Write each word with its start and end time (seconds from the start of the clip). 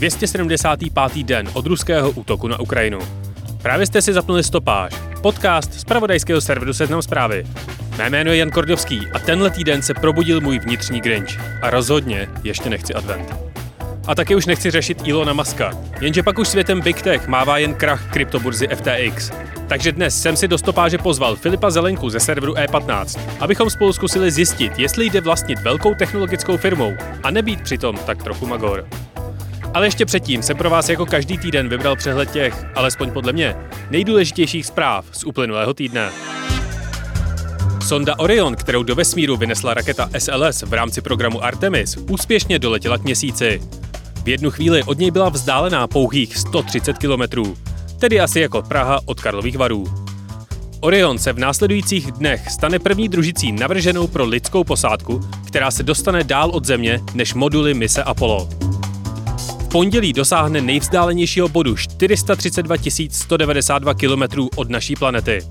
275. 0.00 1.24
den 1.24 1.48
od 1.52 1.66
ruského 1.66 2.10
útoku 2.10 2.48
na 2.48 2.60
Ukrajinu. 2.60 2.98
Právě 3.62 3.86
jste 3.86 4.02
si 4.02 4.12
zapnuli 4.12 4.44
stopáž, 4.44 4.94
podcast 5.22 5.74
z 5.74 5.84
pravodajského 5.84 6.40
serveru 6.40 6.72
Seznam 6.72 7.02
zprávy. 7.02 7.44
Mé 7.98 8.10
jméno 8.10 8.30
je 8.30 8.36
Jan 8.36 8.50
Kordovský 8.50 9.08
a 9.14 9.18
tenhle 9.18 9.50
týden 9.50 9.82
se 9.82 9.94
probudil 9.94 10.40
můj 10.40 10.58
vnitřní 10.58 11.00
Grinch. 11.00 11.40
A 11.62 11.70
rozhodně 11.70 12.28
ještě 12.44 12.70
nechci 12.70 12.94
advent. 12.94 13.34
A 14.06 14.14
taky 14.14 14.34
už 14.34 14.46
nechci 14.46 14.70
řešit 14.70 15.02
Ilona 15.04 15.32
Maska, 15.32 15.70
jenže 16.00 16.22
pak 16.22 16.38
už 16.38 16.48
světem 16.48 16.80
Big 16.80 17.02
Tech 17.02 17.28
mává 17.28 17.58
jen 17.58 17.74
krach 17.74 18.12
kryptoburzy 18.12 18.68
FTX. 18.68 19.30
Takže 19.68 19.92
dnes 19.92 20.22
jsem 20.22 20.36
si 20.36 20.48
do 20.48 20.58
stopáže 20.58 20.98
pozval 20.98 21.36
Filipa 21.36 21.70
Zelenku 21.70 22.10
ze 22.10 22.20
serveru 22.20 22.54
E15, 22.54 23.20
abychom 23.40 23.70
spolu 23.70 23.92
zkusili 23.92 24.30
zjistit, 24.30 24.78
jestli 24.78 25.06
jde 25.06 25.20
vlastnit 25.20 25.58
velkou 25.58 25.94
technologickou 25.94 26.56
firmou 26.56 26.92
a 27.22 27.30
nebýt 27.30 27.60
přitom 27.60 27.96
tak 28.06 28.22
trochu 28.22 28.46
magor. 28.46 28.86
Ale 29.74 29.86
ještě 29.86 30.06
předtím 30.06 30.42
jsem 30.42 30.56
pro 30.56 30.70
vás 30.70 30.88
jako 30.88 31.06
každý 31.06 31.38
týden 31.38 31.68
vybral 31.68 31.96
přehled 31.96 32.30
těch, 32.30 32.64
alespoň 32.74 33.10
podle 33.10 33.32
mě, 33.32 33.56
nejdůležitějších 33.90 34.66
zpráv 34.66 35.04
z 35.12 35.24
uplynulého 35.24 35.74
týdne. 35.74 36.10
Sonda 37.86 38.18
Orion, 38.18 38.56
kterou 38.56 38.82
do 38.82 38.94
vesmíru 38.94 39.36
vynesla 39.36 39.74
raketa 39.74 40.10
SLS 40.18 40.62
v 40.62 40.72
rámci 40.72 41.00
programu 41.00 41.44
Artemis, 41.44 41.96
úspěšně 41.96 42.58
doletěla 42.58 42.98
k 42.98 43.04
měsíci. 43.04 43.62
V 44.24 44.28
jednu 44.28 44.50
chvíli 44.50 44.82
od 44.82 44.98
něj 44.98 45.10
byla 45.10 45.28
vzdálená 45.28 45.86
pouhých 45.86 46.36
130 46.36 46.98
kilometrů, 46.98 47.56
tedy 47.98 48.20
asi 48.20 48.40
jako 48.40 48.62
Praha 48.62 49.00
od 49.04 49.20
Karlových 49.20 49.58
varů. 49.58 49.84
Orion 50.80 51.18
se 51.18 51.32
v 51.32 51.38
následujících 51.38 52.12
dnech 52.12 52.50
stane 52.50 52.78
první 52.78 53.08
družicí 53.08 53.52
navrženou 53.52 54.06
pro 54.06 54.24
lidskou 54.24 54.64
posádku, 54.64 55.20
která 55.46 55.70
se 55.70 55.82
dostane 55.82 56.24
dál 56.24 56.50
od 56.50 56.64
Země 56.64 57.00
než 57.14 57.34
moduly 57.34 57.74
mise 57.74 58.02
Apollo. 58.02 58.69
Pondělí 59.72 60.12
dosáhne 60.12 60.60
nejvzdálenějšího 60.60 61.48
bodu 61.48 61.76
432 61.76 62.76
192 63.10 63.94
km 63.94 64.48
od 64.56 64.70
naší 64.70 64.96
planety. 64.96 65.42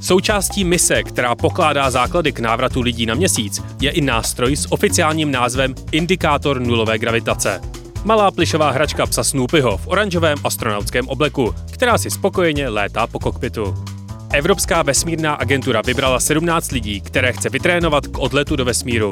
Součástí 0.00 0.64
mise, 0.64 1.02
která 1.02 1.34
pokládá 1.34 1.90
základy 1.90 2.32
k 2.32 2.40
návratu 2.40 2.80
lidí 2.80 3.06
na 3.06 3.14
měsíc, 3.14 3.62
je 3.80 3.90
i 3.90 4.00
nástroj 4.00 4.56
s 4.56 4.72
oficiálním 4.72 5.30
názvem 5.30 5.74
Indikátor 5.92 6.60
nulové 6.60 6.98
gravitace. 6.98 7.60
Malá 8.04 8.30
plišová 8.30 8.70
hračka 8.70 9.06
psa 9.06 9.24
Snoopyho 9.24 9.76
v 9.76 9.88
oranžovém 9.88 10.38
astronautském 10.44 11.08
obleku, 11.08 11.54
která 11.70 11.98
si 11.98 12.10
spokojeně 12.10 12.68
létá 12.68 13.06
po 13.06 13.18
kokpitu. 13.18 13.74
Evropská 14.32 14.82
vesmírná 14.82 15.34
agentura 15.34 15.82
vybrala 15.86 16.20
17 16.20 16.72
lidí, 16.72 17.00
které 17.00 17.32
chce 17.32 17.48
vytrénovat 17.48 18.06
k 18.06 18.18
odletu 18.18 18.56
do 18.56 18.64
vesmíru. 18.64 19.10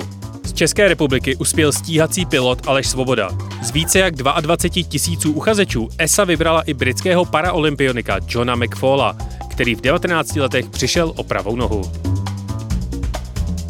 Z 0.51 0.53
České 0.53 0.89
republiky 0.89 1.37
uspěl 1.37 1.73
stíhací 1.73 2.27
pilot 2.27 2.59
Aleš 2.67 2.87
Svoboda. 2.89 3.31
Z 3.63 3.71
více 3.71 3.99
jak 3.99 4.15
22 4.15 4.83
tisíců 4.89 5.33
uchazečů 5.33 5.89
ESA 5.99 6.25
vybrala 6.25 6.63
i 6.63 6.75
britského 6.75 7.25
paraolympionika 7.25 8.19
Johna 8.29 8.57
McFalla, 8.57 9.17
který 9.51 9.75
v 9.75 9.81
19 9.81 10.37
letech 10.37 10.69
přišel 10.69 11.13
o 11.17 11.25
pravou 11.25 11.57
nohu. 11.57 11.83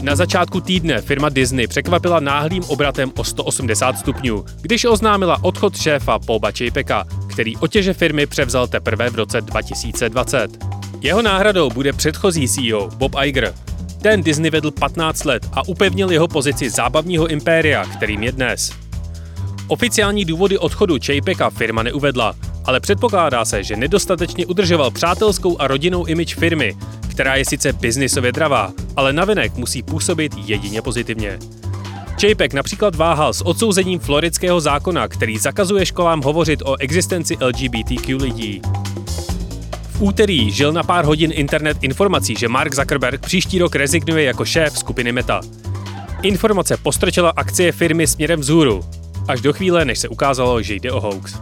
Na 0.03 0.17
začátku 0.17 0.61
týdne 0.61 1.01
firma 1.01 1.29
Disney 1.29 1.67
překvapila 1.67 2.21
náhlým 2.21 2.65
obratem 2.65 3.13
o 3.17 3.25
180 3.25 3.99
stupňů, 3.99 4.45
když 4.61 4.85
oznámila 4.85 5.45
odchod 5.45 5.77
šéfa 5.77 6.19
Boba 6.19 6.51
Chapeka, 6.59 7.05
který 7.27 7.57
otěže 7.57 7.93
firmy 7.93 8.27
převzal 8.27 8.67
teprve 8.67 9.11
v 9.11 9.15
roce 9.15 9.41
2020. 9.41 10.65
Jeho 11.01 11.23
náhradou 11.23 11.71
bude 11.71 11.93
předchozí 11.93 12.49
CEO 12.49 12.89
Bob 12.89 13.13
Iger. 13.25 13.55
Ten 14.03 14.23
Disney 14.23 14.51
vedl 14.51 14.71
15 14.71 15.25
let 15.25 15.47
a 15.53 15.69
upevnil 15.69 16.11
jeho 16.11 16.29
pozici 16.29 16.71
zábavního 16.71 17.27
impéria, 17.27 17.85
kterým 17.85 18.23
je 18.23 18.33
dnes. 18.33 18.73
Oficiální 19.69 20.25
důvody 20.25 20.59
odchodu 20.59 20.97
Chapeka 21.07 21.51
firma 21.51 21.83
neuvedla, 21.83 22.35
ale 22.65 22.81
předpokládá 22.81 23.45
se, 23.45 23.63
že 23.63 23.77
nedostatečně 23.77 24.47
udržoval 24.47 24.91
přátelskou 24.91 25.61
a 25.61 25.67
rodinnou 25.67 26.05
image 26.07 26.35
firmy, 26.35 26.77
která 27.11 27.37
je 27.37 27.45
sice 27.45 27.73
biznisově 27.73 28.33
dravá, 28.33 28.73
ale 28.97 29.13
navenek 29.13 29.55
musí 29.55 29.83
působit 29.83 30.33
jedině 30.45 30.83
pozitivně. 30.83 31.39
Chapek 32.21 32.53
například 32.53 32.95
váhal 32.95 33.33
s 33.33 33.47
odsouzením 33.47 33.99
floridského 33.99 34.61
zákona, 34.61 35.09
který 35.09 35.39
zakazuje 35.39 35.87
školám 35.87 36.23
hovořit 36.23 36.63
o 36.63 36.77
existenci 36.77 37.37
LGBTQ 37.41 38.17
lidí. 38.17 38.63
Úterý 40.01 40.51
žil 40.51 40.73
na 40.73 40.83
pár 40.83 41.05
hodin 41.05 41.31
internet 41.35 41.77
informací, 41.81 42.35
že 42.39 42.49
Mark 42.49 42.75
Zuckerberg 42.75 43.21
příští 43.21 43.59
rok 43.59 43.75
rezignuje 43.75 44.25
jako 44.25 44.45
šéf 44.45 44.79
skupiny 44.79 45.13
Meta. 45.13 45.41
Informace 46.23 46.77
postrčila 46.77 47.33
akcie 47.37 47.73
firmy 47.73 48.07
směrem 48.07 48.41
vzhůru, 48.41 48.81
až 49.29 49.41
do 49.41 49.53
chvíle, 49.53 49.85
než 49.85 49.99
se 49.99 50.09
ukázalo, 50.09 50.63
že 50.63 50.75
jde 50.75 50.93
o 50.93 51.01
hoax. 51.01 51.35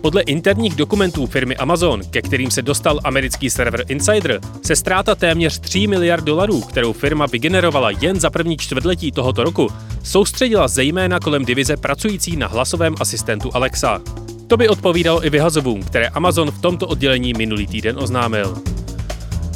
Podle 0.00 0.22
interních 0.22 0.76
dokumentů 0.76 1.26
firmy 1.26 1.56
Amazon, 1.56 2.00
ke 2.10 2.22
kterým 2.22 2.50
se 2.50 2.62
dostal 2.62 3.00
americký 3.04 3.50
server 3.50 3.84
Insider, 3.88 4.40
se 4.62 4.76
ztráta 4.76 5.14
téměř 5.14 5.58
3 5.58 5.86
miliard 5.86 6.24
dolarů, 6.24 6.60
kterou 6.60 6.92
firma 6.92 7.26
vygenerovala 7.26 7.90
jen 7.90 8.20
za 8.20 8.30
první 8.30 8.56
čtvrtletí 8.56 9.12
tohoto 9.12 9.44
roku, 9.44 9.68
soustředila 10.02 10.68
zejména 10.68 11.20
kolem 11.20 11.44
divize 11.44 11.76
pracující 11.76 12.36
na 12.36 12.46
hlasovém 12.46 12.94
asistentu 13.00 13.50
Alexa. 13.54 14.00
To 14.46 14.56
by 14.56 14.68
odpovídalo 14.68 15.26
i 15.26 15.30
vyhazovům, 15.30 15.82
které 15.82 16.08
Amazon 16.08 16.50
v 16.50 16.60
tomto 16.60 16.86
oddělení 16.86 17.32
minulý 17.32 17.66
týden 17.66 17.98
oznámil. 17.98 18.56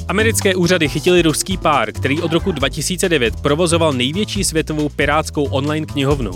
Americké 0.09 0.55
úřady 0.55 0.89
chytili 0.89 1.23
ruský 1.23 1.57
pár, 1.57 1.93
který 1.93 2.23
od 2.23 2.33
roku 2.33 2.53
2009 2.53 3.41
provozoval 3.41 3.93
největší 3.93 4.45
světovou 4.45 4.89
pirátskou 4.89 5.45
online 5.45 5.87
knihovnu. 5.87 6.31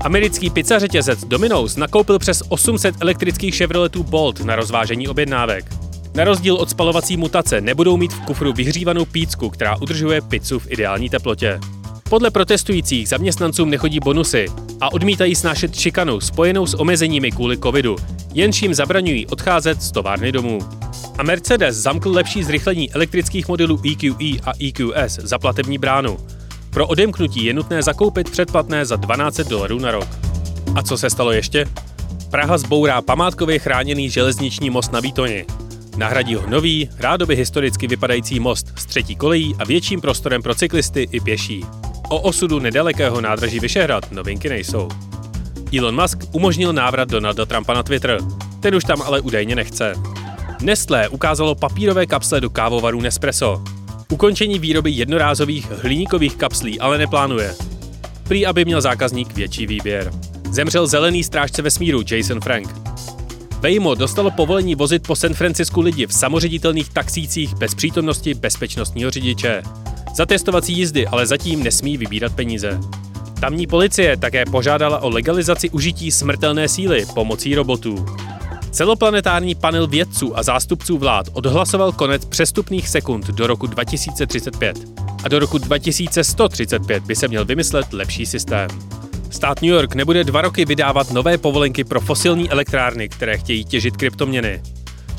Americký 0.00 0.50
pizza 0.50 0.78
řetězec 0.78 1.24
Domino's 1.24 1.76
nakoupil 1.76 2.18
přes 2.18 2.42
800 2.48 2.94
elektrických 3.00 3.56
Chevroletů 3.56 4.02
Bolt 4.02 4.40
na 4.40 4.56
rozvážení 4.56 5.08
objednávek. 5.08 5.64
Na 6.14 6.24
rozdíl 6.24 6.54
od 6.54 6.70
spalovací 6.70 7.16
mutace 7.16 7.60
nebudou 7.60 7.96
mít 7.96 8.12
v 8.12 8.20
kufru 8.20 8.52
vyhřívanou 8.52 9.04
pícku, 9.04 9.50
která 9.50 9.76
udržuje 9.76 10.20
pizzu 10.20 10.58
v 10.58 10.70
ideální 10.70 11.10
teplotě. 11.10 11.60
Podle 12.12 12.30
protestujících 12.30 13.08
zaměstnancům 13.08 13.70
nechodí 13.70 14.00
bonusy 14.00 14.46
a 14.80 14.92
odmítají 14.92 15.34
snášet 15.34 15.74
šikanu 15.74 16.20
spojenou 16.20 16.66
s 16.66 16.74
omezeními 16.74 17.30
kvůli 17.30 17.58
covidu, 17.58 17.96
jenž 18.34 18.62
jim 18.62 18.74
zabraňují 18.74 19.26
odcházet 19.26 19.82
z 19.82 19.92
továrny 19.92 20.32
domů. 20.32 20.58
A 21.18 21.22
Mercedes 21.22 21.76
zamkl 21.76 22.10
lepší 22.10 22.44
zrychlení 22.44 22.92
elektrických 22.92 23.48
modelů 23.48 23.80
EQE 23.92 24.24
e 24.24 24.40
a 24.44 24.52
EQS 24.60 25.14
za 25.14 25.38
platební 25.38 25.78
bránu. 25.78 26.18
Pro 26.70 26.86
odemknutí 26.86 27.44
je 27.44 27.54
nutné 27.54 27.82
zakoupit 27.82 28.30
předplatné 28.30 28.86
za 28.86 28.96
12 28.96 29.36
dolarů 29.36 29.78
na 29.78 29.90
rok. 29.90 30.08
A 30.74 30.82
co 30.82 30.96
se 30.96 31.10
stalo 31.10 31.32
ještě? 31.32 31.66
Praha 32.30 32.58
zbourá 32.58 33.02
památkově 33.02 33.58
chráněný 33.58 34.10
železniční 34.10 34.70
most 34.70 34.92
na 34.92 35.00
Výtoni. 35.00 35.44
Nahradí 35.96 36.34
ho 36.34 36.46
nový, 36.46 36.88
rádoby 36.98 37.36
historicky 37.36 37.86
vypadající 37.86 38.40
most 38.40 38.66
s 38.76 38.86
třetí 38.86 39.16
kolejí 39.16 39.54
a 39.58 39.64
větším 39.64 40.00
prostorem 40.00 40.42
pro 40.42 40.54
cyklisty 40.54 41.08
i 41.12 41.20
pěší. 41.20 41.64
O 42.12 42.20
osudu 42.20 42.58
nedalekého 42.58 43.20
nádraží 43.20 43.60
Vyšehrad 43.60 44.12
novinky 44.12 44.48
nejsou. 44.48 44.88
Elon 45.78 46.00
Musk 46.00 46.18
umožnil 46.32 46.72
návrat 46.72 47.08
Donalda 47.08 47.46
Trumpa 47.46 47.74
na 47.74 47.82
Twitter. 47.82 48.18
Ten 48.60 48.74
už 48.74 48.84
tam 48.84 49.02
ale 49.02 49.20
údajně 49.20 49.56
nechce. 49.56 49.94
Nestlé 50.62 51.08
ukázalo 51.08 51.54
papírové 51.54 52.06
kapsle 52.06 52.40
do 52.40 52.50
kávovarů 52.50 53.00
Nespresso. 53.00 53.62
Ukončení 54.10 54.58
výroby 54.58 54.90
jednorázových 54.90 55.70
hliníkových 55.70 56.36
kapslí 56.36 56.80
ale 56.80 56.98
neplánuje. 56.98 57.54
Prý, 58.28 58.46
aby 58.46 58.64
měl 58.64 58.80
zákazník 58.80 59.34
větší 59.34 59.66
výběr. 59.66 60.12
Zemřel 60.50 60.86
zelený 60.86 61.24
strážce 61.24 61.62
vesmíru 61.62 62.02
Jason 62.10 62.40
Frank. 62.40 62.68
Waymo 63.60 63.94
dostalo 63.94 64.30
povolení 64.30 64.74
vozit 64.74 65.06
po 65.06 65.16
San 65.16 65.34
Francisku 65.34 65.80
lidi 65.80 66.06
v 66.06 66.12
samoředitelných 66.12 66.88
taxících 66.88 67.54
bez 67.54 67.74
přítomnosti 67.74 68.34
bezpečnostního 68.34 69.10
řidiče. 69.10 69.62
Za 70.14 70.26
testovací 70.26 70.72
jízdy 70.72 71.06
ale 71.06 71.26
zatím 71.26 71.62
nesmí 71.62 71.96
vybírat 71.96 72.34
peníze. 72.34 72.80
Tamní 73.40 73.66
policie 73.66 74.16
také 74.16 74.44
požádala 74.44 74.98
o 74.98 75.10
legalizaci 75.10 75.70
užití 75.70 76.10
smrtelné 76.10 76.68
síly 76.68 77.06
pomocí 77.14 77.54
robotů. 77.54 78.06
Celoplanetární 78.70 79.54
panel 79.54 79.86
vědců 79.86 80.38
a 80.38 80.42
zástupců 80.42 80.98
vlád 80.98 81.26
odhlasoval 81.32 81.92
konec 81.92 82.24
přestupných 82.24 82.88
sekund 82.88 83.26
do 83.26 83.46
roku 83.46 83.66
2035. 83.66 84.76
A 85.24 85.28
do 85.28 85.38
roku 85.38 85.58
2135 85.58 87.02
by 87.02 87.16
se 87.16 87.28
měl 87.28 87.44
vymyslet 87.44 87.92
lepší 87.92 88.26
systém. 88.26 88.68
Stát 89.30 89.62
New 89.62 89.70
York 89.70 89.94
nebude 89.94 90.24
dva 90.24 90.40
roky 90.40 90.64
vydávat 90.64 91.10
nové 91.10 91.38
povolenky 91.38 91.84
pro 91.84 92.00
fosilní 92.00 92.50
elektrárny, 92.50 93.08
které 93.08 93.38
chtějí 93.38 93.64
těžit 93.64 93.96
kryptoměny. 93.96 94.62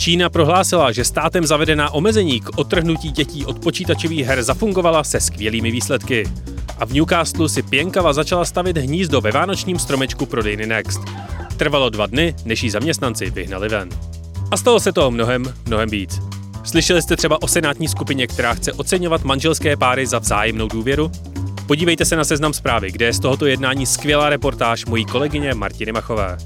Čína 0.04 0.30
prohlásila, 0.30 0.92
že 0.92 1.04
státem 1.04 1.46
zavedená 1.46 1.94
omezení 1.94 2.42
k 2.42 2.58
odtrhnutí 2.58 3.12
dětí 3.12 3.46
od 3.46 3.60
počítačových 3.60 4.26
her 4.26 4.44
zafungovala 4.44 5.04
se 5.04 5.20
skvělými 5.20 5.72
výsledky. 5.72 6.30
A 6.80 6.86
v 6.86 6.94
Newcastlu 6.94 7.48
si 7.48 7.62
Pěnkava 7.62 8.14
začala 8.14 8.46
stavit 8.46 8.78
hnízdo 8.78 9.22
ve 9.22 9.32
vánočním 9.32 9.80
stromečku 9.80 10.26
prodejny 10.26 10.66
Next. 10.66 11.02
Trvalo 11.58 11.90
dva 11.90 12.06
dny, 12.06 12.36
než 12.46 12.64
jí 12.64 12.70
zaměstnanci 12.70 13.30
vyhnali 13.30 13.70
ven. 13.70 13.90
A 14.52 14.58
stalo 14.58 14.80
se 14.80 14.92
toho 14.92 15.12
mnohem, 15.12 15.54
mnohem 15.66 15.90
víc. 15.90 16.20
Slyšeli 16.64 17.02
jste 17.02 17.16
třeba 17.16 17.42
o 17.42 17.48
senátní 17.48 17.88
skupině, 17.88 18.28
která 18.28 18.54
chce 18.54 18.74
oceňovat 18.74 19.24
manželské 19.24 19.78
páry 19.78 20.08
za 20.08 20.20
vzájemnou 20.20 20.68
důvěru? 20.68 21.12
Podívejte 21.68 22.06
se 22.06 22.16
na 22.16 22.24
seznam 22.24 22.54
zprávy, 22.54 22.92
kde 22.92 23.06
je 23.06 23.14
z 23.14 23.20
tohoto 23.20 23.46
jednání 23.46 23.86
skvělá 23.86 24.30
reportáž 24.30 24.86
mojí 24.86 25.06
kolegyně 25.06 25.54
Martiny 25.54 25.92
Machové. 25.92 26.38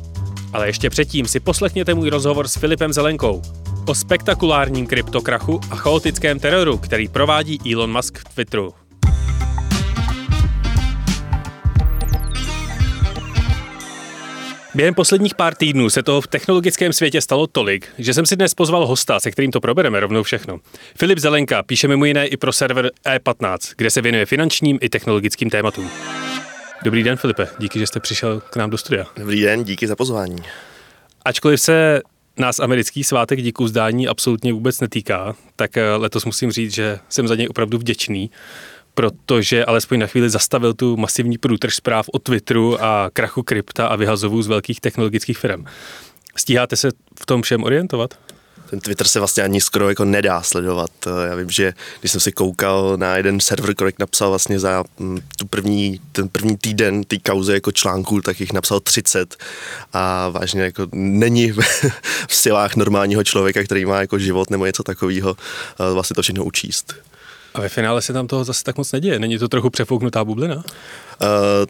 Ale 0.53 0.67
ještě 0.67 0.89
předtím 0.89 1.27
si 1.27 1.39
poslechněte 1.39 1.93
můj 1.93 2.09
rozhovor 2.09 2.47
s 2.47 2.57
Filipem 2.57 2.93
Zelenkou 2.93 3.41
o 3.87 3.95
spektakulárním 3.95 4.87
kryptokrachu 4.87 5.59
a 5.71 5.75
chaotickém 5.75 6.39
teroru, 6.39 6.77
který 6.77 7.07
provádí 7.07 7.73
Elon 7.73 7.91
Musk 7.91 8.17
v 8.17 8.35
Twitteru. 8.35 8.73
Během 14.75 14.93
posledních 14.93 15.35
pár 15.35 15.55
týdnů 15.55 15.89
se 15.89 16.03
toho 16.03 16.21
v 16.21 16.27
technologickém 16.27 16.93
světě 16.93 17.21
stalo 17.21 17.47
tolik, 17.47 17.87
že 17.97 18.13
jsem 18.13 18.25
si 18.25 18.35
dnes 18.35 18.53
pozval 18.53 18.85
hosta, 18.85 19.19
se 19.19 19.31
kterým 19.31 19.51
to 19.51 19.61
probereme 19.61 19.99
rovnou 19.99 20.23
všechno. 20.23 20.57
Filip 20.97 21.19
Zelenka 21.19 21.63
píše 21.63 21.87
mimo 21.87 22.05
jiné 22.05 22.27
i 22.27 22.37
pro 22.37 22.53
server 22.53 22.91
E15, 23.05 23.57
kde 23.77 23.89
se 23.89 24.01
věnuje 24.01 24.25
finančním 24.25 24.77
i 24.81 24.89
technologickým 24.89 25.49
tématům. 25.49 25.89
Dobrý 26.83 27.03
den, 27.03 27.17
Filipe, 27.17 27.47
díky, 27.59 27.79
že 27.79 27.87
jste 27.87 27.99
přišel 27.99 28.39
k 28.39 28.55
nám 28.55 28.69
do 28.69 28.77
studia. 28.77 29.05
Dobrý 29.17 29.41
den, 29.41 29.63
díky 29.63 29.87
za 29.87 29.95
pozvání. 29.95 30.43
Ačkoliv 31.25 31.61
se 31.61 32.01
nás 32.37 32.59
americký 32.59 33.03
svátek 33.03 33.41
díku 33.41 33.67
zdání 33.67 34.07
absolutně 34.07 34.53
vůbec 34.53 34.79
netýká, 34.79 35.35
tak 35.55 35.77
eh, 35.77 35.95
letos 35.95 36.25
musím 36.25 36.51
říct, 36.51 36.73
že 36.73 36.99
jsem 37.09 37.27
za 37.27 37.35
něj 37.35 37.47
opravdu 37.49 37.77
vděčný, 37.77 38.31
protože 38.93 39.65
alespoň 39.65 39.99
na 39.99 40.07
chvíli 40.07 40.29
zastavil 40.29 40.73
tu 40.73 40.97
masivní 40.97 41.37
průtrž 41.37 41.75
zpráv 41.75 42.09
o 42.13 42.19
Twitteru 42.19 42.83
a 42.83 43.09
krachu 43.13 43.43
krypta 43.43 43.87
a 43.87 43.95
vyhazovů 43.95 44.41
z 44.41 44.47
velkých 44.47 44.81
technologických 44.81 45.37
firm. 45.37 45.65
Stíháte 46.35 46.75
se 46.75 46.89
v 47.19 47.25
tom 47.25 47.41
všem 47.41 47.63
orientovat? 47.63 48.13
Ten 48.69 48.79
Twitter 48.79 49.07
se 49.07 49.19
vlastně 49.19 49.43
ani 49.43 49.61
skoro 49.61 49.89
jako 49.89 50.05
nedá 50.05 50.41
sledovat. 50.41 50.91
Já 51.29 51.35
vím, 51.35 51.49
že 51.49 51.73
když 51.99 52.11
jsem 52.11 52.21
si 52.21 52.31
koukal 52.31 52.97
na 52.97 53.17
jeden 53.17 53.39
server, 53.39 53.75
který 53.75 53.91
napsal 53.99 54.29
vlastně 54.29 54.59
za 54.59 54.83
mm, 54.99 55.19
tu 55.37 55.47
první, 55.47 56.01
ten 56.11 56.29
první 56.29 56.57
týden 56.57 57.03
té 57.03 57.17
kauzy 57.17 57.53
jako 57.53 57.71
článků, 57.71 58.21
tak 58.21 58.39
jich 58.39 58.53
napsal 58.53 58.79
30 58.79 59.35
a 59.93 60.29
vážně 60.29 60.61
jako 60.61 60.87
není 60.93 61.51
v 62.27 62.35
silách 62.35 62.75
normálního 62.75 63.23
člověka, 63.23 63.63
který 63.63 63.85
má 63.85 63.99
jako 63.99 64.19
život 64.19 64.49
nebo 64.49 64.65
něco 64.65 64.83
takového, 64.83 65.37
vlastně 65.93 66.13
to 66.15 66.21
všechno 66.21 66.43
učíst. 66.43 66.93
A 67.57 67.61
ve 67.61 67.69
finále 67.69 68.01
se 68.01 68.13
tam 68.13 68.27
toho 68.27 68.43
zase 68.43 68.63
tak 68.63 68.77
moc 68.77 68.91
neděje. 68.91 69.19
Není 69.19 69.37
to 69.37 69.47
trochu 69.47 69.69
přefouknutá 69.69 70.25
bublina? 70.25 70.55
Uh, 70.55 70.63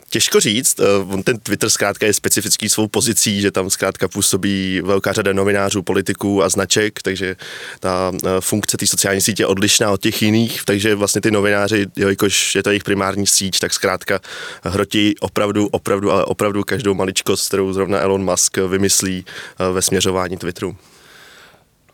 těžko 0.10 0.40
říct. 0.40 0.80
Uh, 0.80 1.14
on 1.14 1.24
ten 1.24 1.40
Twitter 1.40 1.70
zkrátka 1.70 2.06
je 2.06 2.14
specifický 2.14 2.70
svou 2.70 2.88
pozicí, 2.88 3.42
že 3.42 3.52
tam 3.52 3.70
zkrátka 3.70 4.08
působí 4.08 4.82
velká 4.82 5.14
řada 5.14 5.34
novinářů, 5.34 5.82
politiků 5.82 6.44
a 6.44 6.50
značek, 6.50 7.02
takže 7.02 7.36
ta 7.80 8.12
uh, 8.12 8.30
funkce 8.40 8.78
té 8.78 8.88
sociální 8.88 9.22
sítě 9.22 9.44
je 9.44 9.48
odlišná 9.48 9.92
od 9.92 10.02
těch 10.02 10.22
jiných, 10.22 10.62
takže 10.66 10.96
vlastně 10.96 11.22
ty 11.22 11.32
novináři, 11.32 11.86
jakož 11.96 12.56
je 12.56 12.64
to 12.64 12.70
jejich 12.70 12.84
primární 12.84 13.28
síť, 13.28 13.60
tak 13.60 13.74
zkrátka 13.74 14.20
hrotí 14.64 15.16
opravdu, 15.20 15.68
opravdu, 15.68 16.12
ale 16.12 16.26
opravdu 16.26 16.64
každou 16.64 16.94
maličkost, 16.94 17.48
kterou 17.48 17.74
zrovna 17.74 18.00
Elon 18.00 18.24
Musk 18.24 18.58
vymyslí 18.58 19.26
ve 19.74 19.82
směřování 19.82 20.38
Twitteru. 20.38 20.78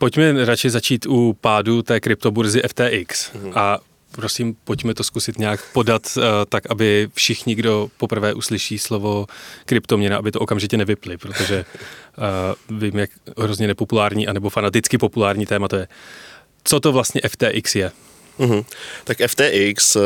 Pojďme 0.04 0.46
radši 0.46 0.70
začít 0.70 1.06
u 1.06 1.34
pádu 1.42 1.82
té 1.82 2.00
kryptoburzy 2.00 2.62
FTX 2.68 3.34
mm. 3.34 3.52
a 3.56 3.80
prosím, 4.12 4.56
pojďme 4.64 4.94
to 4.94 5.04
zkusit 5.04 5.40
nějak 5.40 5.60
podat 5.74 6.02
uh, 6.18 6.24
tak, 6.50 6.72
aby 6.72 7.10
všichni, 7.14 7.56
kdo 7.56 7.90
poprvé 7.98 8.34
uslyší 8.34 8.78
slovo 8.78 9.28
kryptoměna, 9.66 10.18
aby 10.18 10.32
to 10.32 10.40
okamžitě 10.40 10.78
nevypli, 10.78 11.18
protože 11.18 11.66
uh, 12.70 12.80
vím, 12.80 13.00
jak 13.00 13.10
hrozně 13.38 13.68
nepopulární 13.68 14.28
anebo 14.28 14.50
fanaticky 14.50 14.98
populární 14.98 15.46
téma 15.46 15.68
to 15.68 15.76
je. 15.76 15.88
Co 16.64 16.80
to 16.80 16.92
vlastně 16.92 17.22
FTX 17.28 17.76
je? 17.76 17.92
Mm-hmm. 18.40 18.66
Tak 19.04 19.18
FTX 19.28 19.96
eh, 19.96 20.00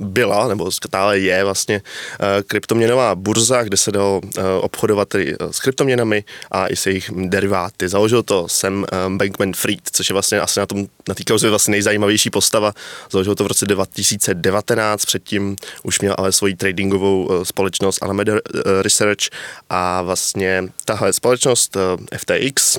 byla, 0.00 0.48
nebo 0.48 0.70
stále 0.70 1.18
je 1.18 1.44
vlastně 1.44 1.82
eh, 2.20 2.42
kryptoměnová 2.42 3.14
burza, 3.14 3.62
kde 3.62 3.76
se 3.76 3.92
dalo 3.92 4.20
eh, 4.38 4.42
obchodovat 4.60 5.08
tedy 5.08 5.36
s 5.50 5.60
kryptoměnami 5.60 6.24
a 6.50 6.66
i 6.66 6.76
s 6.76 6.86
jejich 6.86 7.10
deriváty. 7.14 7.88
Založil 7.88 8.22
to 8.22 8.48
Sam 8.48 8.84
Bankman-Fried, 9.08 9.80
což 9.92 10.10
je 10.10 10.12
vlastně 10.12 10.40
asi 10.40 10.60
na, 10.60 10.66
tom, 10.66 10.86
na 11.08 11.14
té 11.14 11.24
kauze 11.24 11.50
vlastně 11.50 11.72
nejzajímavější 11.72 12.30
postava. 12.30 12.72
Založil 13.10 13.34
to 13.34 13.44
v 13.44 13.46
roce 13.46 13.66
2019, 13.66 15.04
předtím 15.04 15.56
už 15.82 16.00
měl 16.00 16.14
ale 16.18 16.32
svoji 16.32 16.56
tradingovou 16.56 17.44
společnost 17.44 18.02
Alameda 18.02 18.34
Research 18.82 19.28
a 19.70 20.02
vlastně 20.02 20.64
tahle 20.84 21.12
společnost 21.12 21.76
FTX 22.16 22.78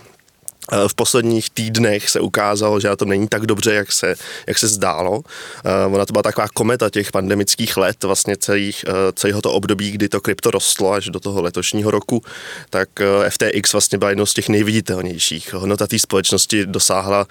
v 0.88 0.96
posledních 0.96 1.50
týdnech 1.50 2.10
se 2.10 2.20
ukázalo, 2.20 2.80
že 2.80 2.88
na 2.88 2.96
tom 2.96 3.10
není 3.10 3.28
tak 3.28 3.46
dobře, 3.46 3.74
jak 3.74 3.92
se, 3.92 4.16
jak 4.48 4.58
se 4.58 4.68
zdálo. 4.68 5.22
Eh, 5.66 5.86
ona 5.86 6.06
to 6.06 6.12
byla 6.12 6.24
taková 6.24 6.48
kometa 6.54 6.90
těch 6.90 7.12
pandemických 7.12 7.78
let, 7.78 8.04
vlastně 8.04 8.38
celých, 8.38 8.86
eh, 8.88 8.92
celého 9.16 9.42
to 9.42 9.52
období, 9.52 9.92
kdy 9.92 10.10
to 10.10 10.22
krypto 10.22 10.52
rostlo 10.52 10.92
až 10.92 11.10
do 11.10 11.20
toho 11.20 11.42
letošního 11.42 11.92
roku, 11.92 12.24
tak 12.70 12.90
FTX 13.30 13.74
vlastně 13.74 13.98
byla 13.98 14.10
jednou 14.10 14.26
z 14.26 14.34
těch 14.34 14.50
nejviditelnějších. 14.50 15.54
Hodnota 15.54 15.88
té 15.88 16.00
společnosti 16.00 16.66
dosáhla, 16.66 17.28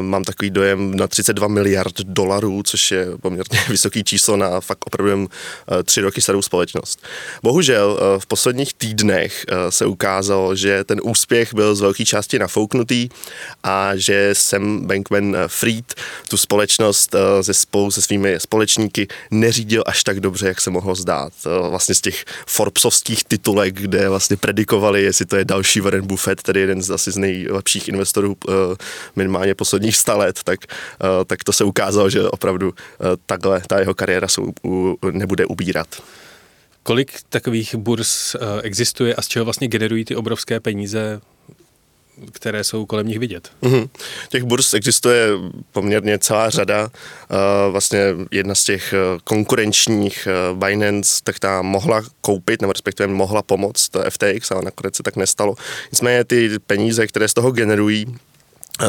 mám 0.00 0.24
takový 0.24 0.50
dojem, 0.50 0.96
na 0.96 1.06
32 1.06 1.48
miliard 1.48 2.00
dolarů, 2.00 2.62
což 2.62 2.90
je 2.90 3.06
poměrně 3.20 3.60
vysoký 3.68 4.04
číslo 4.04 4.36
na 4.36 4.60
fakt 4.60 4.86
opravdu 4.86 5.28
tři 5.84 6.00
roky 6.00 6.20
starou 6.20 6.42
společnost. 6.42 7.02
Bohužel 7.42 8.00
v 8.18 8.26
posledních 8.26 8.74
týdnech 8.74 9.46
se 9.70 9.86
ukázalo, 9.86 10.56
že 10.56 10.84
ten 10.84 11.00
úspěch 11.02 11.54
byl 11.54 11.74
z 11.74 11.80
velké 11.80 12.04
části 12.04 12.38
na 12.38 12.46
nafouknutý 12.58 13.08
a 13.62 13.96
že 13.96 14.30
Sam 14.32 14.86
Bankman 14.86 15.36
Fried 15.46 15.94
tu 16.28 16.36
společnost 16.36 17.14
ze 17.40 17.50
eh, 17.50 17.54
spolu 17.54 17.90
se 17.90 18.02
svými 18.02 18.40
společníky 18.40 19.08
neřídil 19.30 19.82
až 19.86 20.04
tak 20.04 20.20
dobře, 20.20 20.48
jak 20.48 20.60
se 20.60 20.70
mohlo 20.70 20.94
zdát. 20.94 21.32
Eh, 21.46 21.68
vlastně 21.68 21.94
z 21.94 22.00
těch 22.00 22.24
Forbesovských 22.46 23.24
titulek, 23.24 23.74
kde 23.74 24.08
vlastně 24.08 24.36
predikovali, 24.36 25.02
jestli 25.02 25.26
to 25.26 25.36
je 25.36 25.44
další 25.44 25.80
Warren 25.80 26.06
Buffett, 26.06 26.42
tedy 26.42 26.60
jeden 26.60 26.82
z 26.82 26.90
asi 26.90 27.10
z 27.12 27.16
nejlepších 27.16 27.88
investorů 27.88 28.36
eh, 28.48 28.52
minimálně 29.16 29.54
posledních 29.54 29.96
sta 29.96 30.16
let, 30.16 30.40
tak, 30.44 30.60
tak 31.26 31.44
to 31.44 31.52
se 31.52 31.64
ukázalo, 31.64 32.10
že 32.10 32.28
opravdu 32.28 32.74
takhle 33.26 33.62
ta 33.66 33.80
jeho 33.80 33.94
kariéra 33.94 34.28
se 34.28 34.40
nebude 35.10 35.46
ubírat. 35.46 35.88
Kolik 36.82 37.12
takových 37.28 37.74
burz 37.74 38.36
existuje 38.62 39.14
a 39.14 39.22
z 39.22 39.28
čeho 39.28 39.44
vlastně 39.44 39.68
generují 39.68 40.04
ty 40.04 40.16
obrovské 40.16 40.60
peníze 40.60 41.20
které 42.32 42.64
jsou 42.64 42.86
kolem 42.86 43.06
nich 43.06 43.18
vidět. 43.18 43.50
Mm-hmm. 43.62 43.88
Těch 44.28 44.44
burz 44.44 44.74
existuje 44.74 45.28
poměrně 45.72 46.18
celá 46.18 46.50
řada. 46.50 46.82
Uh, 46.84 47.72
vlastně 47.72 48.00
jedna 48.30 48.54
z 48.54 48.64
těch 48.64 48.92
eh, 48.92 49.18
konkurenčních 49.24 50.28
uh, 50.52 50.58
Binance, 50.58 51.20
tak 51.24 51.38
ta 51.38 51.62
mohla 51.62 52.02
koupit, 52.20 52.62
nebo 52.62 52.72
respektive 52.72 53.06
mohla 53.06 53.42
pomoct 53.42 53.90
FTX, 54.08 54.50
ale 54.50 54.62
nakonec 54.62 54.96
se 54.96 55.02
tak 55.02 55.16
nestalo. 55.16 55.54
Nicméně 55.92 56.24
ty 56.24 56.58
peníze, 56.58 57.06
které 57.06 57.28
z 57.28 57.34
toho 57.34 57.50
generují, 57.50 58.06
Eh, 58.06 58.27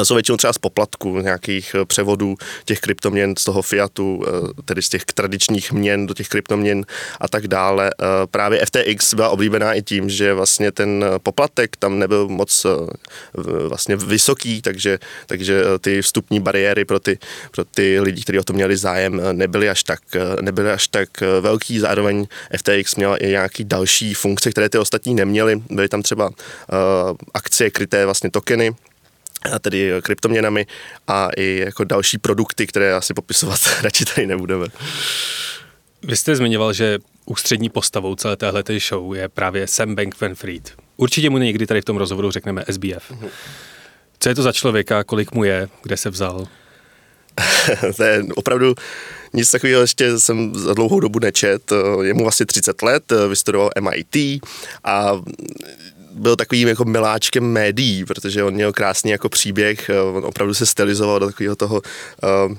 jsou 0.04 0.14
většinou 0.14 0.38
třeba 0.38 0.54
z 0.54 0.58
poplatku 0.58 1.20
nějakých 1.20 1.76
eh, 1.76 1.86
převodů 1.86 2.36
těch 2.66 2.80
kryptoměn 2.80 3.34
z 3.38 3.44
toho 3.44 3.62
fiatu, 3.62 4.24
eh, 4.28 4.62
tedy 4.66 4.82
z 4.82 4.90
těch 4.90 5.06
tradičních 5.06 5.72
měn 5.72 6.08
do 6.08 6.14
těch 6.14 6.28
kryptoměn 6.28 6.86
a 7.20 7.28
tak 7.28 7.48
dále. 7.48 7.92
Právě 8.32 8.66
FTX 8.66 9.14
byla 9.14 9.30
oblíbená 9.30 9.74
i 9.74 9.82
tím, 9.82 10.10
že 10.10 10.34
vlastně 10.34 10.72
ten 10.72 11.06
poplatek 11.24 11.76
tam 11.76 12.00
nebyl 12.00 12.28
moc 12.28 12.66
vlastně 13.68 13.96
vysoký, 13.96 14.62
takže, 14.62 15.00
takže 15.26 15.64
ty 15.82 16.02
vstupní 16.02 16.40
bariéry 16.40 16.86
pro 16.86 17.00
ty, 17.00 17.20
pro 17.52 17.66
ty 17.66 18.00
lidi, 18.00 18.22
kteří 18.22 18.40
o 18.40 18.44
to 18.44 18.54
měli 18.54 18.78
zájem, 18.78 19.22
nebyly 19.32 19.70
až 19.70 19.84
tak, 19.84 20.00
nebyly 20.42 20.72
až 20.72 20.88
tak 20.88 21.10
velký. 21.42 21.80
Zároveň 21.80 22.28
FTX 22.58 22.96
měla 22.96 23.18
i 23.18 23.28
nějaký 23.28 23.64
další 23.64 24.14
funkce, 24.14 24.52
které 24.52 24.70
ty 24.70 24.78
ostatní 24.78 25.16
neměly. 25.16 25.62
Byly 25.70 25.90
tam 25.90 26.02
třeba 26.02 26.30
akcie 27.34 27.70
kryté 27.70 28.06
vlastně 28.06 28.32
tokeny, 28.32 28.76
a 29.52 29.60
tedy 29.60 29.92
kryptoměnami 30.02 30.66
a 31.08 31.30
i 31.38 31.62
jako 31.66 31.84
další 31.84 32.18
produkty, 32.18 32.68
které 32.68 32.94
asi 32.94 33.14
popisovat 33.14 33.60
radši 33.82 34.06
tady 34.06 34.28
nebudeme. 34.28 34.66
Vy 36.04 36.16
jste 36.16 36.36
zmiňoval, 36.36 36.74
že 36.74 37.00
ústřední 37.26 37.70
postavou 37.70 38.16
celé 38.16 38.38
téhle 38.38 38.64
show 38.90 39.16
je 39.16 39.30
právě 39.30 39.68
Sam 39.68 39.96
Bankman-Fried. 39.96 40.62
Určitě 40.98 41.30
mu 41.30 41.38
někdy 41.38 41.68
tady 41.68 41.82
v 41.82 41.86
tom 41.86 41.98
rozhovoru 41.98 42.32
řekneme 42.32 42.64
SBF. 42.72 43.12
Co 44.20 44.30
je 44.30 44.36
to 44.36 44.44
za 44.44 44.52
člověka, 44.52 45.04
kolik 45.04 45.32
mu 45.32 45.44
je, 45.44 45.70
kde 45.84 45.98
se 45.98 46.10
vzal? 46.10 46.48
to 47.98 48.04
je 48.04 48.24
opravdu 48.36 48.76
nic 49.34 49.52
takového 49.52 49.82
ještě 49.82 50.20
jsem 50.20 50.56
za 50.56 50.74
dlouhou 50.74 51.00
dobu 51.00 51.20
nečet. 51.20 51.72
Je 52.02 52.14
mu 52.14 52.24
vlastně 52.24 52.46
30 52.46 52.82
let, 52.82 53.14
vystudoval 53.30 53.70
MIT 53.82 54.42
a 54.84 55.22
byl 56.12 56.36
takovým 56.36 56.68
jako 56.68 56.86
miláčkem 56.86 57.44
médií, 57.44 58.06
protože 58.06 58.44
on 58.44 58.54
měl 58.54 58.74
krásný 58.74 59.12
jako 59.12 59.30
příběh, 59.30 59.92
on 60.14 60.26
opravdu 60.26 60.54
se 60.54 60.66
stylizoval 60.66 61.20
do 61.20 61.26
takového 61.26 61.56
toho 61.56 61.82
uh, 62.46 62.56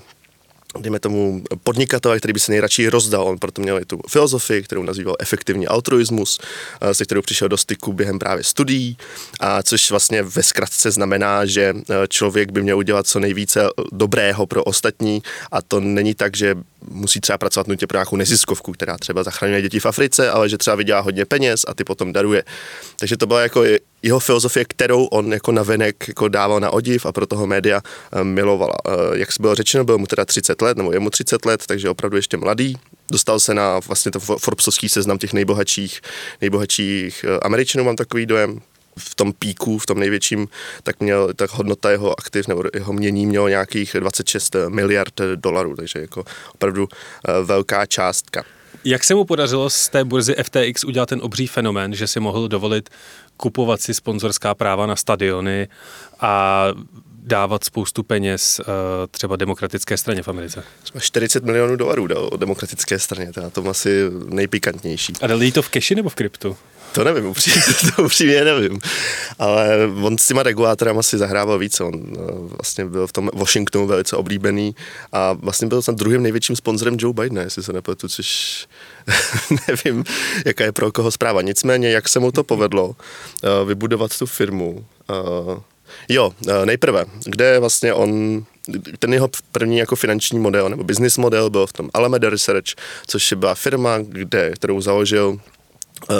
dejme 0.78 1.00
tomu, 1.00 1.42
podnikatele, 1.64 2.18
který 2.18 2.32
by 2.32 2.40
se 2.40 2.52
nejradši 2.52 2.88
rozdal. 2.88 3.28
On 3.28 3.38
proto 3.38 3.62
měl 3.62 3.78
i 3.78 3.84
tu 3.84 4.00
filozofii, 4.08 4.62
kterou 4.62 4.82
nazýval 4.82 5.16
efektivní 5.20 5.66
altruismus, 5.66 6.40
eh, 6.80 6.94
se 6.94 7.04
kterou 7.04 7.22
přišel 7.22 7.48
do 7.48 7.56
styku 7.56 7.92
během 7.92 8.18
právě 8.18 8.44
studií, 8.44 8.96
a 9.40 9.62
což 9.62 9.90
vlastně 9.90 10.22
ve 10.22 10.42
zkratce 10.42 10.90
znamená, 10.90 11.46
že 11.46 11.74
eh, 11.76 11.94
člověk 12.08 12.52
by 12.52 12.62
měl 12.62 12.78
udělat 12.78 13.06
co 13.06 13.20
nejvíce 13.20 13.68
dobrého 13.92 14.46
pro 14.46 14.64
ostatní 14.64 15.22
a 15.52 15.62
to 15.62 15.80
není 15.80 16.14
tak, 16.14 16.36
že 16.36 16.54
musí 16.88 17.20
třeba 17.20 17.38
pracovat 17.38 17.66
nutně 17.66 17.86
pro 17.86 17.96
nějakou 17.96 18.16
neziskovku, 18.16 18.72
která 18.72 18.98
třeba 18.98 19.22
zachraňuje 19.22 19.62
děti 19.62 19.80
v 19.80 19.86
Africe, 19.86 20.30
ale 20.30 20.48
že 20.48 20.58
třeba 20.58 20.76
vydělá 20.76 21.00
hodně 21.00 21.24
peněz 21.24 21.64
a 21.68 21.74
ty 21.74 21.84
potom 21.84 22.12
daruje. 22.12 22.44
Takže 22.98 23.16
to 23.16 23.26
byla 23.26 23.40
jako 23.40 23.64
jeho 24.02 24.20
filozofie, 24.20 24.64
kterou 24.64 25.04
on 25.04 25.32
jako 25.32 25.52
navenek 25.52 26.08
jako 26.08 26.28
dával 26.28 26.60
na 26.60 26.70
odiv 26.70 27.06
a 27.06 27.12
pro 27.12 27.26
toho 27.26 27.46
média 27.46 27.80
eh, 28.12 28.24
milovala. 28.24 28.74
Eh, 28.88 28.92
jak 29.12 29.28
bylo 29.40 29.54
řečeno, 29.54 29.84
byl 29.84 29.98
mu 29.98 30.06
teda 30.06 30.24
30 30.24 30.62
let, 30.62 30.76
nebo 30.76 30.92
je 30.92 30.98
mu 30.98 31.10
30 31.10 31.44
let, 31.44 31.66
takže 31.66 31.90
opravdu 31.90 32.16
ještě 32.16 32.36
mladý. 32.36 32.76
Dostal 33.10 33.40
se 33.40 33.54
na 33.54 33.78
vlastně 33.78 34.12
to 34.12 34.20
Forbesovský 34.20 34.88
seznam 34.88 35.18
těch 35.18 35.32
nejbohatších, 35.32 36.00
nejbohatších 36.40 37.24
eh, 37.28 37.40
Američanů, 37.42 37.84
mám 37.84 37.96
takový 37.96 38.26
dojem, 38.26 38.60
v 38.98 39.14
tom 39.14 39.32
píku, 39.32 39.78
v 39.78 39.86
tom 39.86 39.98
největším, 39.98 40.48
tak 40.82 41.00
měl, 41.00 41.34
tak 41.34 41.50
hodnota 41.50 41.90
jeho 41.90 42.20
aktiv 42.20 42.48
nebo 42.48 42.64
jeho 42.74 42.92
mění 42.92 43.26
mělo 43.26 43.48
nějakých 43.48 43.96
26 44.00 44.56
miliard 44.68 45.20
dolarů, 45.34 45.76
takže 45.76 45.98
jako 45.98 46.24
opravdu 46.54 46.88
velká 47.44 47.86
částka. 47.86 48.44
Jak 48.84 49.04
se 49.04 49.14
mu 49.14 49.24
podařilo 49.24 49.70
z 49.70 49.88
té 49.88 50.04
burzy 50.04 50.34
FTX 50.42 50.84
udělat 50.84 51.08
ten 51.08 51.20
obří 51.22 51.46
fenomén, 51.46 51.94
že 51.94 52.06
si 52.06 52.20
mohl 52.20 52.48
dovolit 52.48 52.90
kupovat 53.36 53.80
si 53.80 53.94
sponzorská 53.94 54.54
práva 54.54 54.86
na 54.86 54.96
stadiony 54.96 55.68
a 56.20 56.66
dávat 57.22 57.64
spoustu 57.64 58.02
peněz 58.02 58.60
uh, 58.60 58.66
třeba 59.10 59.36
demokratické 59.36 59.96
straně 59.96 60.22
v 60.22 60.28
Americe. 60.28 60.64
40 60.98 61.44
milionů 61.44 61.76
dolarů 61.76 62.06
dal 62.06 62.28
o 62.32 62.36
demokratické 62.36 62.98
straně, 62.98 63.32
to 63.32 63.40
je 63.40 63.44
na 63.44 63.50
tom 63.50 63.68
asi 63.68 64.02
nejpikantnější. 64.26 65.12
A 65.22 65.26
dali 65.26 65.52
to 65.52 65.62
v 65.62 65.68
keši 65.68 65.94
nebo 65.94 66.08
v 66.08 66.14
kryptu? 66.14 66.56
To 66.92 67.04
nevím, 67.04 67.26
upřímně, 67.26 67.62
to 67.96 68.02
upřímně 68.02 68.44
nevím. 68.44 68.78
Ale 69.38 69.78
on 70.02 70.18
s 70.18 70.26
těma 70.26 70.42
regulátorama 70.42 71.02
si 71.02 71.18
zahrával 71.18 71.58
více. 71.58 71.84
On 71.84 71.94
eh, 71.94 72.18
vlastně 72.32 72.84
byl 72.84 73.06
v 73.06 73.12
tom 73.12 73.30
Washingtonu 73.34 73.86
velice 73.86 74.16
oblíbený 74.16 74.74
a 75.12 75.32
vlastně 75.32 75.68
byl 75.68 75.82
tam 75.82 75.94
druhým 75.94 76.22
největším 76.22 76.56
sponzorem 76.56 76.96
Joe 76.98 77.14
Bidena, 77.14 77.42
jestli 77.42 77.62
se 77.62 77.72
nepletu, 77.72 78.08
což 78.08 78.66
nevím, 79.68 80.04
jaká 80.46 80.64
je 80.64 80.72
pro 80.72 80.92
koho 80.92 81.10
zpráva. 81.10 81.42
Nicméně, 81.42 81.90
jak 81.90 82.08
se 82.08 82.20
mu 82.20 82.32
to 82.32 82.44
povedlo 82.44 82.96
eh, 83.44 83.64
vybudovat 83.64 84.18
tu 84.18 84.26
firmu, 84.26 84.84
eh, 85.10 85.60
Jo, 86.08 86.32
nejprve, 86.64 87.04
kde 87.24 87.58
vlastně 87.58 87.94
on, 87.94 88.44
ten 88.98 89.14
jeho 89.14 89.30
první 89.52 89.78
jako 89.78 89.96
finanční 89.96 90.38
model 90.38 90.68
nebo 90.68 90.84
business 90.84 91.16
model 91.16 91.50
byl 91.50 91.66
v 91.66 91.72
tom 91.72 91.90
Alameda 91.94 92.30
Research, 92.30 92.66
což 93.06 93.32
byla 93.32 93.54
firma, 93.54 93.98
kde, 93.98 94.50
kterou 94.50 94.80
založil 94.80 95.40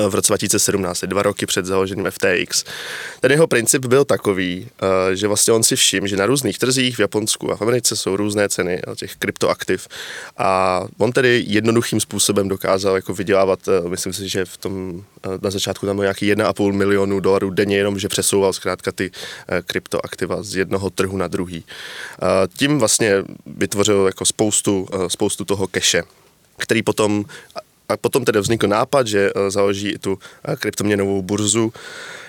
v 0.09 0.15
roce 0.15 0.31
2017, 0.31 1.05
dva 1.05 1.23
roky 1.23 1.47
před 1.47 1.67
založením 1.67 2.11
FTX. 2.11 2.65
Ten 3.21 3.33
jeho 3.33 3.47
princip 3.47 3.87
byl 3.87 4.05
takový, 4.05 4.69
eh, 4.83 5.17
že 5.17 5.27
vlastně 5.27 5.53
on 5.53 5.63
si 5.63 5.77
všiml, 5.77 6.07
že 6.07 6.17
na 6.17 6.27
různých 6.27 6.59
trzích 6.59 6.97
v 6.97 7.01
Japonsku 7.01 7.53
a 7.53 7.57
v 7.57 7.63
Americe 7.63 7.97
jsou 7.97 8.17
různé 8.17 8.49
ceny 8.49 8.83
eh, 8.89 8.97
těch 8.97 9.17
kryptoaktiv 9.17 9.89
a 10.39 10.83
on 10.99 11.13
tedy 11.13 11.45
jednoduchým 11.47 12.01
způsobem 12.01 12.49
dokázal 12.49 12.95
jako 12.95 13.15
vydělávat, 13.15 13.61
myslím 13.89 14.13
si, 14.13 14.29
že 14.29 14.45
v 14.45 14.57
tom, 14.57 15.05
na 15.43 15.51
začátku 15.51 15.87
tam 15.87 15.97
bylo 15.97 16.05
nějaký 16.05 16.33
1,5 16.33 16.73
milionu 16.73 17.21
dolarů 17.21 17.51
denně, 17.51 17.77
jenom 17.77 17.99
že 17.99 18.09
přesouval 18.09 18.53
zkrátka 18.53 18.93
ty 18.93 19.11
kryptoaktiva 19.67 20.43
z 20.43 20.57
jednoho 20.57 20.91
trhu 20.91 21.17
na 21.17 21.29
druhý. 21.29 21.65
Tím 22.57 22.79
vlastně 22.79 23.15
vytvořil 23.47 24.07
jako 24.07 24.25
spoustu, 24.25 24.89
spoustu 25.09 25.45
toho 25.45 25.67
keše 25.67 26.03
který 26.61 26.83
potom 26.83 27.25
a 27.91 27.97
potom 27.97 28.25
tedy 28.25 28.41
vznikl 28.41 28.67
nápad, 28.67 29.07
že 29.07 29.31
eh, 29.31 29.51
založí 29.51 29.99
tu 30.01 30.19
eh, 30.45 30.57
kryptoměnovou 30.57 31.23
burzu, 31.23 31.73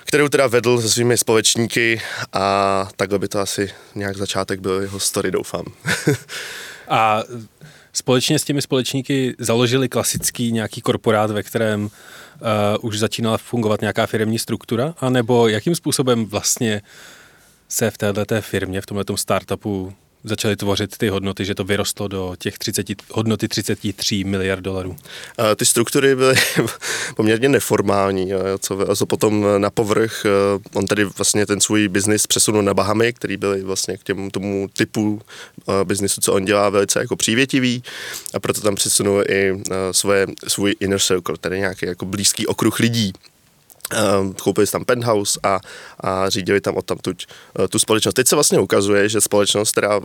kterou 0.03 0.27
teda 0.27 0.47
vedl 0.47 0.81
se 0.81 0.89
svými 0.89 1.17
společníky 1.17 2.01
a 2.33 2.89
takhle 2.95 3.19
by 3.19 3.27
to 3.27 3.39
asi 3.39 3.71
nějak 3.95 4.17
začátek 4.17 4.59
byl 4.59 4.81
jeho 4.81 4.99
story, 4.99 5.31
doufám. 5.31 5.65
a 6.89 7.23
společně 7.93 8.39
s 8.39 8.43
těmi 8.43 8.61
společníky 8.61 9.35
založili 9.39 9.89
klasický 9.89 10.51
nějaký 10.51 10.81
korporát, 10.81 11.31
ve 11.31 11.43
kterém 11.43 11.83
uh, 11.83 11.89
už 12.81 12.99
začínala 12.99 13.37
fungovat 13.37 13.81
nějaká 13.81 14.05
firmní 14.05 14.39
struktura, 14.39 14.93
anebo 14.97 15.47
jakým 15.47 15.75
způsobem 15.75 16.25
vlastně 16.25 16.81
se 17.69 17.91
v 17.91 17.97
této 17.97 18.41
firmě, 18.41 18.81
v 18.81 18.85
tomto 18.85 19.17
startupu 19.17 19.93
začali 20.23 20.55
tvořit 20.55 20.97
ty 20.97 21.09
hodnoty, 21.09 21.45
že 21.45 21.55
to 21.55 21.63
vyrostlo 21.63 22.07
do 22.07 22.35
těch 22.39 22.57
30, 22.57 22.87
hodnoty 23.11 23.47
33 23.47 24.23
miliard 24.23 24.61
dolarů? 24.61 24.95
Ty 25.55 25.65
struktury 25.65 26.15
byly 26.15 26.35
poměrně 27.15 27.49
neformální, 27.49 28.31
co, 28.59 28.95
co 28.95 29.05
potom 29.05 29.45
na 29.57 29.69
povrch, 29.69 30.25
eh, 30.25 30.29
on 30.73 30.85
tedy 30.85 31.05
vlastně 31.05 31.45
ten 31.45 31.61
svůj 31.61 31.87
biznis 31.87 32.27
přesunul 32.27 32.61
na 32.61 32.73
Bahamy, 32.73 33.13
který 33.13 33.37
byly 33.37 33.63
vlastně 33.63 33.97
k 33.97 34.03
těm, 34.03 34.31
tomu 34.31 34.69
typu 34.77 35.21
eh, 35.69 35.85
biznisu, 35.85 36.21
co 36.21 36.33
on 36.33 36.45
dělá, 36.45 36.69
velice 36.69 36.99
jako 36.99 37.15
přívětivý 37.15 37.83
a 38.33 38.39
proto 38.39 38.61
tam 38.61 38.75
přesunul 38.75 39.23
i 39.29 39.51
eh, 39.51 39.75
svoje, 39.91 40.27
svůj 40.47 40.75
inner 40.79 40.99
circle, 40.99 41.37
tedy 41.37 41.59
nějaký 41.59 41.85
jako 41.85 42.05
blízký 42.05 42.47
okruh 42.47 42.79
lidí, 42.79 43.13
koupili 44.43 44.67
si 44.67 44.71
tam 44.71 44.85
penthouse 44.85 45.39
a, 45.43 45.59
a 45.99 46.29
řídili 46.29 46.61
tam 46.61 46.77
odtamtud 46.77 47.25
uh, 47.59 47.67
tu 47.67 47.79
společnost. 47.79 48.13
Teď 48.13 48.27
se 48.27 48.35
vlastně 48.35 48.59
ukazuje, 48.59 49.09
že 49.09 49.21
společnost, 49.21 49.71
která 49.71 49.99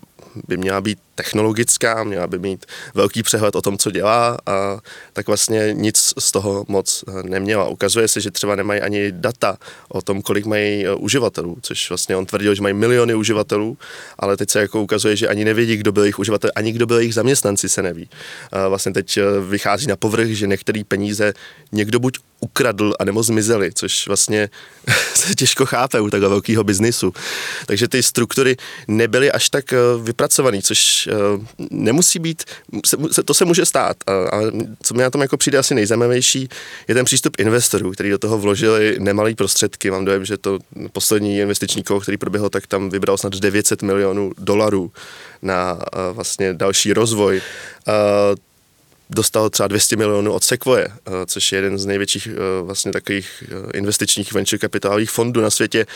by 0.49 0.57
měla 0.57 0.81
být 0.81 0.99
technologická, 1.15 2.05
měla 2.05 2.27
by 2.27 2.39
mít 2.39 2.67
velký 2.95 3.23
přehled 3.23 3.55
o 3.55 3.63
tom, 3.63 3.79
co 3.79 3.91
dělá, 3.91 4.39
a 4.47 4.79
tak 5.13 5.27
vlastně 5.27 5.69
nic 5.73 6.15
z 6.19 6.33
toho 6.33 6.65
moc 6.69 7.05
eh, 7.09 7.23
neměla. 7.23 7.69
Ukazuje 7.69 8.09
se, 8.09 8.21
že 8.21 8.31
třeba 8.31 8.57
nemají 8.57 8.81
ani 8.81 9.13
data 9.13 9.57
o 9.89 10.03
tom, 10.03 10.23
kolik 10.23 10.47
mají 10.47 10.89
uh, 10.89 11.05
uživatelů, 11.05 11.59
což 11.63 11.89
vlastně 11.89 12.17
on 12.17 12.27
tvrdil, 12.27 12.55
že 12.55 12.63
mají 12.63 12.75
miliony 12.75 13.15
uživatelů, 13.15 13.79
ale 14.19 14.37
teď 14.37 14.51
se 14.51 14.61
jako 14.61 14.83
ukazuje, 14.83 15.17
že 15.17 15.29
ani 15.29 15.45
nevědí, 15.45 15.77
kdo 15.77 15.93
byl 15.93 16.03
jejich 16.03 16.19
uživatel, 16.19 16.51
ani 16.55 16.73
kdo 16.73 16.87
byl 16.87 16.99
jejich 16.99 17.15
zaměstnanci, 17.15 17.69
se 17.69 17.83
neví. 17.83 18.09
Uh, 18.53 18.69
vlastně 18.69 18.93
teď 18.93 19.19
vychází 19.49 19.87
na 19.87 19.97
povrch, 19.97 20.29
že 20.29 20.47
některé 20.47 20.83
peníze 20.89 21.35
někdo 21.73 22.01
buď 22.01 22.19
ukradl 22.41 22.95
a 22.99 23.05
nebo 23.05 23.23
zmizeli, 23.23 23.73
což 23.75 24.07
vlastně 24.07 24.49
se 25.15 25.35
těžko 25.35 25.67
chápe 25.67 26.01
u 26.01 26.11
takhle 26.11 26.29
velkého 26.29 26.65
biznisu. 26.65 27.13
Takže 27.67 27.89
ty 27.89 28.03
struktury 28.03 28.57
nebyly 28.89 29.33
až 29.33 29.51
tak 29.51 29.73
eh, 29.73 29.77
vypracované, 30.03 30.63
což 30.63 31.07
eh, 31.07 31.13
nemusí 31.71 32.19
být, 32.19 32.45
to 33.25 33.35
se 33.35 33.45
může 33.45 33.67
stát. 33.67 33.97
Ale 34.07 34.53
co 34.83 34.95
mi 34.95 35.03
na 35.03 35.11
tom 35.11 35.21
jako 35.21 35.37
přijde 35.37 35.59
asi 35.59 35.75
nejzajímavější, 35.75 36.49
je 36.89 36.95
ten 36.95 37.05
přístup 37.05 37.41
investorů, 37.41 37.93
který 37.93 38.11
do 38.11 38.19
toho 38.19 38.39
vložili 38.39 38.97
nemalý 38.99 39.35
prostředky. 39.35 39.91
Mám 39.91 40.05
dojem, 40.05 40.25
že 40.25 40.37
to 40.37 40.59
poslední 40.93 41.39
investiční 41.39 41.83
kolo, 41.83 42.01
který 42.01 42.17
proběhl, 42.17 42.51
tak 42.51 42.67
tam 42.67 42.91
vybral 42.91 43.19
snad 43.19 43.35
900 43.35 43.83
milionů 43.83 44.33
dolarů 44.39 44.93
na 45.43 45.79
eh, 45.81 45.99
vlastně 46.13 46.55
další 46.55 46.93
rozvoj 46.93 47.41
dostal 49.11 49.51
třeba 49.51 49.67
200 49.67 49.97
milionů 49.97 50.33
od 50.33 50.45
Sequoia, 50.45 50.87
eh, 50.89 51.11
což 51.27 51.53
je 51.53 51.57
jeden 51.57 51.79
z 51.79 51.87
největších 51.87 52.27
eh, 52.27 52.63
vlastně 52.63 52.93
takových 52.93 53.45
eh, 53.47 53.79
investičních 53.79 54.33
venture 54.33 54.59
kapitálových 54.59 55.11
fondů 55.11 55.41
na 55.41 55.51
světě. 55.51 55.87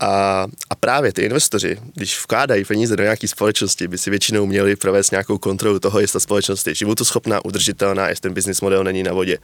A, 0.00 0.46
a 0.70 0.74
právě 0.74 1.12
ty 1.12 1.22
investoři, 1.22 1.78
když 1.94 2.22
vkládají 2.24 2.64
peníze 2.64 2.96
do 2.96 3.02
nějaké 3.02 3.28
společnosti, 3.28 3.88
by 3.88 3.98
si 3.98 4.10
většinou 4.10 4.46
měli 4.46 4.76
provést 4.76 5.10
nějakou 5.10 5.38
kontrolu 5.38 5.78
toho, 5.78 6.00
jestli 6.00 6.12
ta 6.12 6.20
společnost 6.20 6.66
je 6.66 6.74
životoschopná, 6.74 7.44
udržitelná, 7.44 8.08
jestli 8.08 8.20
ten 8.20 8.34
business 8.34 8.60
model 8.60 8.84
není 8.84 9.02
na 9.02 9.12
vodě. 9.12 9.38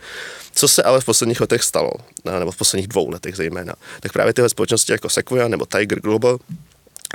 Co 0.53 0.69
se 0.69 0.83
ale 0.83 1.01
v 1.01 1.05
posledních 1.05 1.41
letech 1.41 1.63
stalo, 1.63 1.91
nebo 2.39 2.51
v 2.51 2.57
posledních 2.57 2.89
dvou 2.89 3.11
letech 3.11 3.37
zejména, 3.37 3.75
tak 4.01 4.13
právě 4.13 4.33
tyhle 4.33 4.49
společnosti 4.49 4.93
jako 4.93 5.09
Sequoia 5.09 5.49
nebo 5.49 5.67
Tiger 5.67 6.01
Global 6.01 6.39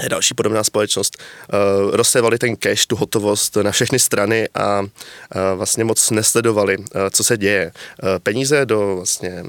další 0.10 0.34
podobná 0.34 0.64
společnost, 0.64 1.18
uh, 1.18 1.96
rozsévali 1.96 2.38
ten 2.38 2.56
cash, 2.56 2.86
tu 2.86 2.96
hotovost 2.96 3.56
na 3.56 3.72
všechny 3.72 4.00
strany 4.00 4.50
a 4.56 4.82
uh, 4.82 4.88
vlastně 5.56 5.84
moc 5.84 6.10
nesledovali, 6.10 6.78
uh, 6.78 6.86
co 7.12 7.24
se 7.24 7.38
děje. 7.38 7.72
Peníze 8.24 8.66
do 8.66 8.96
vlastně 8.96 9.44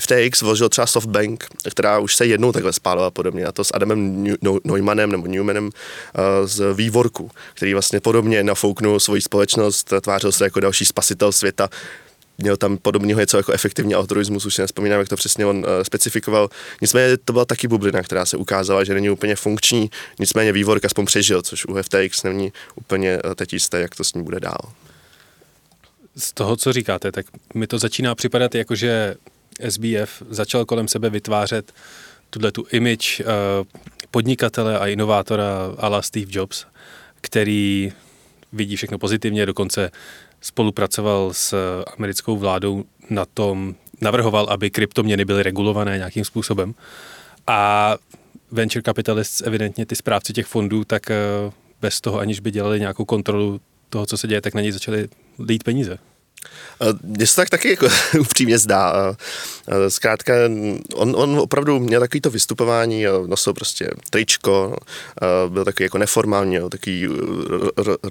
FTX 0.00 0.42
vložil 0.42 0.68
třeba 0.68 0.86
SoftBank, 0.86 1.46
která 1.70 1.98
už 1.98 2.16
se 2.16 2.26
jednou 2.26 2.52
takhle 2.52 2.72
spálila 2.72 3.10
podobně, 3.10 3.46
a 3.46 3.52
to 3.52 3.64
s 3.64 3.74
Adamem 3.74 4.24
New- 4.24 4.60
Neumannem 4.64 5.12
nebo 5.12 5.26
Newmanem 5.26 5.70
z 6.44 6.74
Vývorku, 6.74 7.30
který 7.54 7.72
vlastně 7.72 8.00
podobně 8.00 8.42
nafouknul 8.42 9.00
svoji 9.00 9.20
společnost, 9.22 9.92
tvářil 10.00 10.32
se 10.32 10.44
jako 10.44 10.60
další 10.60 10.84
spasitel 10.84 11.32
světa, 11.32 11.68
měl 12.38 12.56
tam 12.56 12.78
podobného 12.78 13.20
něco 13.20 13.36
jako 13.36 13.52
efektivní 13.52 13.94
altruismus, 13.94 14.46
už 14.46 14.54
si 14.54 14.62
nespomínám, 14.62 14.98
jak 14.98 15.08
to 15.08 15.16
přesně 15.16 15.46
on 15.46 15.56
uh, 15.56 15.64
specifikoval. 15.82 16.48
Nicméně 16.80 17.16
to 17.16 17.32
byla 17.32 17.44
taky 17.44 17.68
bublina, 17.68 18.02
která 18.02 18.26
se 18.26 18.36
ukázala, 18.36 18.84
že 18.84 18.94
není 18.94 19.10
úplně 19.10 19.36
funkční, 19.36 19.90
nicméně 20.18 20.52
vývork 20.52 20.84
aspoň 20.84 21.06
přežil, 21.06 21.42
což 21.42 21.66
u 21.66 21.82
FTX 21.82 22.22
není 22.22 22.52
úplně 22.74 23.18
uh, 23.24 23.34
teď 23.34 23.52
jisté, 23.52 23.80
jak 23.80 23.96
to 23.96 24.04
s 24.04 24.14
ním 24.14 24.24
bude 24.24 24.40
dál. 24.40 24.72
Z 26.16 26.32
toho, 26.32 26.56
co 26.56 26.72
říkáte, 26.72 27.12
tak 27.12 27.26
mi 27.54 27.66
to 27.66 27.78
začíná 27.78 28.14
připadat 28.14 28.54
jako, 28.54 28.74
že 28.74 29.14
SBF 29.68 30.22
začal 30.30 30.64
kolem 30.64 30.88
sebe 30.88 31.10
vytvářet 31.10 31.72
tuhle 32.30 32.52
tu 32.52 32.66
image 32.72 33.20
uh, 33.20 33.26
podnikatele 34.10 34.78
a 34.78 34.86
inovátora 34.86 35.74
ala 35.78 36.02
Steve 36.02 36.26
Jobs, 36.28 36.64
který 37.20 37.92
vidí 38.52 38.76
všechno 38.76 38.98
pozitivně, 38.98 39.46
dokonce 39.46 39.90
spolupracoval 40.42 41.32
s 41.32 41.54
americkou 41.96 42.36
vládou 42.36 42.84
na 43.10 43.24
tom, 43.24 43.74
navrhoval, 44.00 44.46
aby 44.50 44.70
kryptoměny 44.70 45.24
byly 45.24 45.42
regulované 45.42 45.96
nějakým 45.96 46.24
způsobem. 46.24 46.74
A 47.46 47.96
venture 48.50 48.82
capitalists, 48.82 49.40
evidentně 49.40 49.86
ty 49.86 49.96
správci 49.96 50.32
těch 50.32 50.46
fondů, 50.46 50.84
tak 50.84 51.10
eh, 51.10 51.16
bez 51.80 52.00
toho, 52.00 52.18
aniž 52.18 52.40
by 52.40 52.50
dělali 52.50 52.80
nějakou 52.80 53.04
kontrolu 53.04 53.60
toho, 53.88 54.06
co 54.06 54.16
se 54.16 54.28
děje, 54.28 54.40
tak 54.40 54.54
na 54.54 54.60
něj 54.60 54.72
začali 54.72 55.08
lít 55.38 55.64
peníze. 55.64 55.98
Mně 57.02 57.26
se 57.26 57.36
tak 57.36 57.50
taky 57.50 57.70
jako 57.70 57.88
upřímně 58.20 58.58
zdá. 58.58 59.16
Zkrátka, 59.88 60.34
on, 60.94 61.14
on 61.16 61.38
opravdu 61.38 61.78
měl 61.78 62.00
takový 62.00 62.20
to 62.20 62.30
vystupování, 62.30 63.04
nosil 63.26 63.52
prostě 63.52 63.90
tričko, 64.10 64.76
byl 65.48 65.64
takový 65.64 65.84
jako 65.84 65.98
neformální, 65.98 66.58
takový 66.70 67.08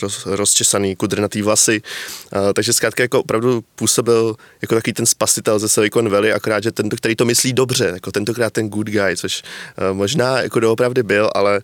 roz, 0.01 0.25
rozčesaný, 0.25 0.95
kudrnatý 0.95 1.41
vlasy, 1.41 1.81
takže 2.55 2.73
zkrátka 2.73 3.03
jako 3.03 3.19
opravdu 3.19 3.63
působil 3.75 4.35
jako 4.61 4.75
takový 4.75 4.93
ten 4.93 5.05
spasitel 5.05 5.59
ze 5.59 5.69
Silicon 5.69 6.09
Valley, 6.09 6.33
akorát, 6.33 6.63
že 6.63 6.71
ten, 6.71 6.89
který 6.89 7.15
to 7.15 7.25
myslí 7.25 7.53
dobře, 7.53 7.91
jako 7.93 8.11
tentokrát 8.11 8.53
ten 8.53 8.69
good 8.69 8.87
guy, 8.87 9.17
což 9.17 9.43
možná 9.93 10.41
jako 10.41 10.59
doopravdy 10.59 11.03
byl, 11.03 11.29
ale 11.35 11.61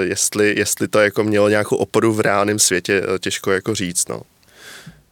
jestli, 0.00 0.54
jestli 0.58 0.88
to 0.88 1.00
jako 1.00 1.24
mělo 1.24 1.48
nějakou 1.48 1.76
oporu 1.76 2.12
v 2.12 2.20
reálném 2.20 2.58
světě, 2.58 3.02
těžko 3.20 3.52
jako 3.52 3.74
říct, 3.74 4.08
no. 4.08 4.22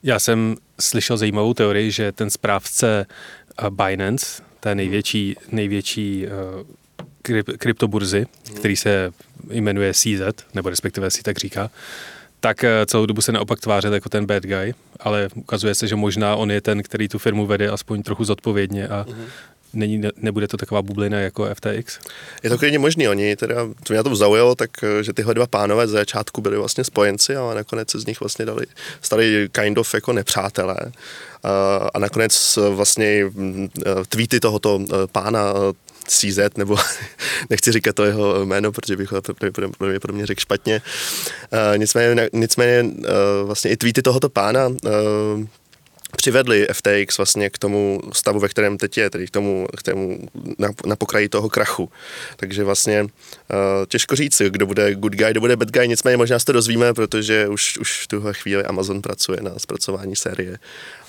Já 0.03 0.19
jsem 0.19 0.57
slyšel 0.81 1.17
zajímavou 1.17 1.55
teorii, 1.55 1.91
že 1.91 2.13
ten 2.13 2.31
správce 2.31 3.07
eh, 3.59 3.71
Binance, 3.71 4.43
té 4.61 4.75
největší, 4.75 5.37
největší 5.53 6.27
uh, 6.27 7.37
kryptoburzy, 7.59 8.27
který 8.57 8.77
se 8.77 9.13
jmenuje 9.51 9.95
CZ, 9.95 10.45
nebo 10.55 10.71
respektive 10.71 11.11
si 11.11 11.23
tak 11.23 11.39
říká, 11.39 11.71
tak 12.41 12.65
eh, 12.65 12.87
celou 12.87 13.07
dobu 13.07 13.21
se 13.21 13.33
naopak 13.33 13.61
tvářil 13.61 13.95
jako 13.95 14.09
ten 14.09 14.27
bad 14.27 14.43
guy, 14.43 14.75
ale 15.01 15.29
ukazuje 15.35 15.75
se, 15.75 15.89
že 15.89 15.97
možná 15.97 16.37
on 16.37 16.51
je 16.51 16.61
ten, 16.61 16.83
který 16.83 17.09
tu 17.09 17.19
firmu 17.19 17.47
vede 17.47 17.69
aspoň 17.71 18.03
trochu 18.03 18.25
zodpovědně 18.25 18.89
a 18.89 19.05
mm-hmm 19.09 19.27
není, 19.73 20.03
nebude 20.17 20.49
to 20.49 20.57
taková 20.57 20.83
bublina 20.83 21.21
jako 21.21 21.49
FTX? 21.55 21.99
Je 22.43 22.51
to 22.51 22.59
klidně 22.59 22.79
možný, 22.79 23.09
oni 23.09 23.37
teda, 23.37 23.55
to 23.83 23.93
mě 23.93 24.03
to 24.03 24.17
zaujalo, 24.17 24.55
tak 24.55 24.71
že 25.01 25.13
tyhle 25.13 25.35
dva 25.35 25.47
pánové 25.47 25.89
z 25.89 25.91
začátku 25.91 26.41
byli 26.41 26.57
vlastně 26.57 26.85
spojenci, 26.85 27.37
ale 27.37 27.55
nakonec 27.55 27.91
se 27.91 28.01
z 28.01 28.07
nich 28.07 28.21
vlastně 28.21 28.45
dali, 28.45 28.67
stali 29.03 29.49
kind 29.53 29.79
of 29.79 29.95
jako 29.95 30.13
nepřátelé. 30.13 30.77
A 31.95 31.99
nakonec 31.99 32.59
vlastně 32.71 33.25
mm, 33.25 33.69
tweety 34.09 34.41
tohoto 34.41 34.81
pána 35.13 35.55
CZ, 36.07 36.39
nebo 36.57 36.77
nechci 37.51 37.73
říkat 37.73 37.95
to 37.95 38.05
jeho 38.05 38.47
jméno, 38.47 38.73
protože 38.73 38.97
bych 38.97 39.13
ho 39.13 39.23
pravděpodobně 39.79 40.27
řekl 40.27 40.41
špatně. 40.41 40.83
Nicméně, 41.77 42.29
nicméně 42.33 42.85
vlastně 43.45 43.71
i 43.71 43.77
tweety 43.77 44.03
tohoto 44.03 44.29
pána 44.29 44.69
přivedli 46.17 46.67
FTX 46.73 47.17
vlastně 47.17 47.51
k 47.51 47.59
tomu 47.59 48.01
stavu, 48.13 48.41
ve 48.41 48.49
kterém 48.49 48.79
teď 48.79 48.99
je, 48.99 49.11
tedy 49.11 49.27
k 49.27 49.31
tomu, 49.31 49.67
k 49.77 49.83
tomu 49.83 50.19
na, 50.59 50.69
na 50.87 50.97
pokraji 50.97 51.29
toho 51.29 51.49
krachu. 51.49 51.93
Takže 52.37 52.65
vlastně 52.65 53.03
uh, 53.03 53.09
těžko 53.89 54.17
říct, 54.17 54.43
kdo 54.49 54.67
bude 54.67 54.95
good 54.95 55.13
guy, 55.13 55.31
kdo 55.31 55.41
bude 55.41 55.57
bad 55.57 55.71
guy, 55.71 55.89
nicméně 55.89 56.17
možná 56.17 56.39
se 56.39 56.47
to 56.47 56.53
dozvíme, 56.53 56.95
protože 56.95 57.49
už, 57.49 57.79
už 57.79 58.03
v 58.03 58.09
tuhle 58.09 58.35
chvíli 58.35 58.65
Amazon 58.65 59.03
pracuje 59.03 59.39
na 59.43 59.59
zpracování 59.59 60.17
série 60.17 60.59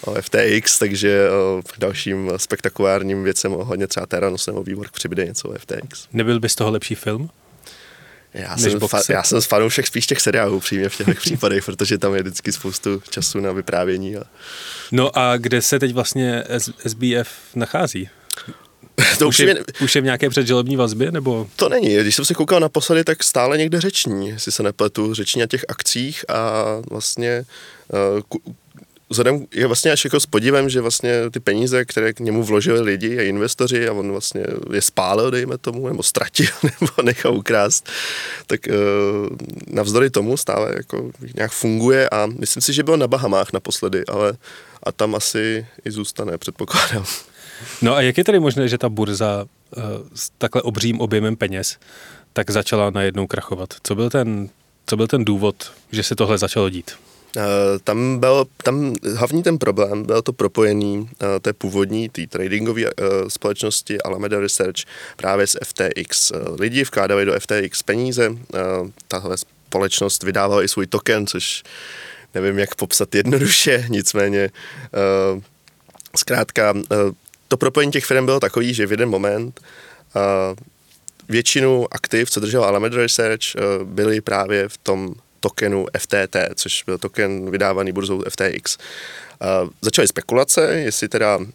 o 0.05 0.21
FTX, 0.21 0.79
takže 0.79 1.27
uh, 1.29 1.61
dalším 1.77 2.31
spektakulárním 2.37 3.23
věcem 3.23 3.51
hodně 3.51 3.87
třeba 3.87 4.05
Terranos 4.05 4.47
nebo 4.47 4.63
Výbor 4.63 4.87
přibude 4.93 5.25
něco 5.25 5.49
o 5.49 5.53
FTX. 5.53 6.07
Nebyl 6.13 6.39
by 6.39 6.49
z 6.49 6.55
toho 6.55 6.71
lepší 6.71 6.95
film? 6.95 7.29
Já 8.33 8.57
jsem, 8.57 8.71
fa- 8.71 9.13
já 9.13 9.23
jsem 9.23 9.41
fanoušek 9.41 9.87
spíš 9.87 10.07
těch 10.07 10.21
seriálů 10.21 10.59
přímě 10.59 10.89
v 10.89 10.97
těch 10.97 11.19
případech, 11.21 11.65
protože 11.65 11.97
tam 11.97 12.15
je 12.15 12.21
vždycky 12.21 12.51
spoustu 12.51 13.01
času 13.09 13.39
na 13.39 13.51
vyprávění. 13.51 14.17
A... 14.17 14.23
No 14.91 15.17
a 15.17 15.37
kde 15.37 15.61
se 15.61 15.79
teď 15.79 15.93
vlastně 15.93 16.43
SBF 16.87 17.29
nachází? 17.55 18.09
to 19.19 19.27
už, 19.27 19.39
je, 19.39 19.63
už 19.81 19.95
je 19.95 20.01
v 20.01 20.05
nějaké 20.05 20.29
předželební 20.29 20.75
vazbě, 20.75 21.11
nebo? 21.11 21.47
To 21.55 21.69
není. 21.69 21.95
Když 21.95 22.15
jsem 22.15 22.25
se 22.25 22.33
koukal 22.33 22.59
na 22.59 22.69
posady, 22.69 23.03
tak 23.03 23.23
stále 23.23 23.57
někde 23.57 23.81
řeční, 23.81 24.29
jestli 24.29 24.51
se 24.51 24.63
nepletu, 24.63 25.13
řeční 25.13 25.41
na 25.41 25.47
těch 25.47 25.65
akcích 25.69 26.25
a 26.29 26.63
vlastně 26.89 27.45
uh, 28.33 28.41
vzhledem 29.11 29.45
je 29.53 29.67
vlastně 29.67 29.91
až 29.91 30.03
jako 30.03 30.19
s 30.19 30.25
podívem, 30.25 30.69
že 30.69 30.81
vlastně 30.81 31.29
ty 31.31 31.39
peníze, 31.39 31.85
které 31.85 32.13
k 32.13 32.19
němu 32.19 32.43
vložili 32.43 32.81
lidi 32.81 33.19
a 33.19 33.21
investoři 33.21 33.87
a 33.87 33.93
on 33.93 34.11
vlastně 34.11 34.43
je 34.73 34.81
spálil, 34.81 35.31
dejme 35.31 35.57
tomu, 35.57 35.87
nebo 35.87 36.03
ztratil, 36.03 36.47
nebo 36.63 36.93
nechal 37.03 37.37
ukrást, 37.37 37.89
tak 38.47 38.59
uh, 38.67 39.37
navzdory 39.67 40.09
tomu 40.09 40.37
stále 40.37 40.73
jako 40.77 41.11
nějak 41.35 41.51
funguje 41.51 42.09
a 42.09 42.25
myslím 42.25 42.61
si, 42.61 42.73
že 42.73 42.83
byl 42.83 42.97
na 42.97 43.07
Bahamách 43.07 43.53
naposledy, 43.53 44.05
ale 44.05 44.33
a 44.83 44.91
tam 44.91 45.15
asi 45.15 45.67
i 45.85 45.91
zůstane, 45.91 46.37
předpokládám. 46.37 47.05
No 47.81 47.95
a 47.95 48.01
jak 48.01 48.17
je 48.17 48.23
tedy 48.23 48.39
možné, 48.39 48.67
že 48.67 48.77
ta 48.77 48.89
burza 48.89 49.45
uh, 49.77 49.83
s 50.15 50.29
takhle 50.37 50.61
obřím 50.61 51.01
objemem 51.01 51.35
peněz 51.35 51.77
tak 52.33 52.51
začala 52.51 52.89
najednou 52.89 53.27
krachovat? 53.27 53.73
Co 53.83 53.95
byl 53.95 54.09
ten, 54.09 54.49
co 54.85 54.97
byl 54.97 55.07
ten 55.07 55.25
důvod, 55.25 55.71
že 55.91 56.03
se 56.03 56.15
tohle 56.15 56.37
začalo 56.37 56.69
dít? 56.69 56.91
Eh, 57.37 57.79
tam 57.83 58.19
byl, 58.19 58.45
tam 58.63 58.93
hlavní 59.15 59.43
ten 59.43 59.57
problém, 59.57 60.03
byl 60.03 60.21
to 60.21 60.33
propojený 60.33 61.09
eh, 61.21 61.39
té 61.39 61.53
původní, 61.53 62.09
té 62.09 62.27
tradingové 62.27 62.81
eh, 62.81 62.91
společnosti 63.27 64.01
Alameda 64.01 64.39
Research 64.39 64.79
právě 65.15 65.47
s 65.47 65.59
FTX. 65.63 66.31
Lidi 66.59 66.83
vkládali 66.83 67.25
do 67.25 67.39
FTX 67.39 67.83
peníze, 67.83 68.31
tahle 69.07 69.37
společnost 69.37 70.23
vydávala 70.23 70.63
i 70.63 70.67
svůj 70.67 70.87
token, 70.87 71.27
což 71.27 71.63
nevím, 72.33 72.59
jak 72.59 72.75
popsat 72.75 73.15
jednoduše, 73.15 73.85
nicméně 73.89 74.49
zkrátka 76.15 76.73
to 77.47 77.57
propojení 77.57 77.91
těch 77.91 78.05
firm 78.05 78.25
bylo 78.25 78.39
takový, 78.39 78.73
že 78.73 78.87
v 78.87 78.91
jeden 78.91 79.09
moment 79.09 79.61
většinu 81.29 81.87
aktiv, 81.91 82.29
co 82.29 82.39
držela 82.39 82.67
Alameda 82.67 82.97
Research, 82.97 83.43
byly 83.83 84.21
právě 84.21 84.69
v 84.69 84.77
tom 84.77 85.13
tokenu 85.41 85.85
FTT, 85.97 86.35
což 86.55 86.83
byl 86.83 86.97
token 86.97 87.51
vydávaný 87.51 87.91
burzou 87.91 88.23
FTX. 88.29 88.77
Uh, 88.77 89.69
začaly 89.81 90.07
spekulace, 90.07 90.73
jestli 90.73 91.07
teda 91.09 91.37
uh, 91.37 91.45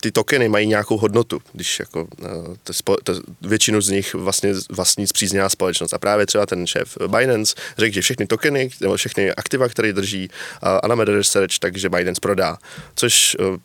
ty 0.00 0.12
tokeny 0.12 0.48
mají 0.48 0.66
nějakou 0.66 0.96
hodnotu, 0.96 1.42
když 1.52 1.78
jako 1.80 2.04
uh, 2.04 2.54
to, 2.64 2.72
spo, 2.72 2.96
to, 3.04 3.12
většinu 3.40 3.80
z 3.80 3.88
nich 3.88 4.14
vlastně 4.14 4.54
vlastní 4.70 5.06
zpřízněná 5.06 5.48
společnost. 5.48 5.94
A 5.94 5.98
právě 5.98 6.26
třeba 6.26 6.46
ten 6.46 6.66
šéf 6.66 6.98
Binance 7.06 7.54
řekl, 7.78 7.94
že 7.94 8.00
všechny 8.00 8.26
tokeny, 8.26 8.70
nebo 8.80 8.96
všechny 8.96 9.32
aktiva, 9.32 9.68
které 9.68 9.92
drží 9.92 10.28
uh, 10.28 10.68
Alameda 10.82 11.12
Research, 11.12 11.58
takže 11.58 11.88
Binance 11.88 12.20
prodá. 12.20 12.58
Což 12.94 13.36
uh, 13.40 13.56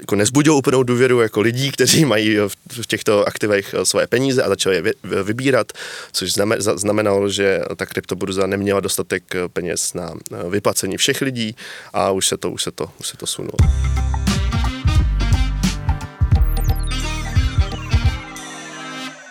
jako 0.00 0.16
nezbudil 0.16 0.54
úplnou 0.54 0.82
důvěru 0.82 1.20
jako 1.20 1.40
lidí, 1.40 1.72
kteří 1.72 2.04
mají 2.04 2.36
v 2.80 2.86
těchto 2.86 3.28
aktivech 3.28 3.74
eh, 3.74 3.84
svoje 3.84 4.06
peníze 4.06 4.42
a 4.42 4.48
začali 4.48 4.76
je 4.76 4.82
vybírat, 5.22 5.72
což 6.12 6.32
znamenalo, 6.74 7.28
že 7.28 7.60
ta 7.76 7.86
kryptoburza 7.86 8.46
neměla 8.46 8.80
dostatek 8.80 9.34
eh, 9.34 9.48
peněz 9.48 9.94
na 9.94 10.12
eh, 10.32 10.50
vyplacení 10.50 10.96
všech 10.96 11.20
lidí 11.20 11.56
a 11.92 12.10
už 12.10 12.28
se 12.28 12.36
to, 12.36 12.50
už 12.50 12.62
se 12.62 12.70
to, 12.70 12.90
už 13.00 13.08
se 13.08 13.16
to 13.16 13.26
sunulo. 13.26 13.56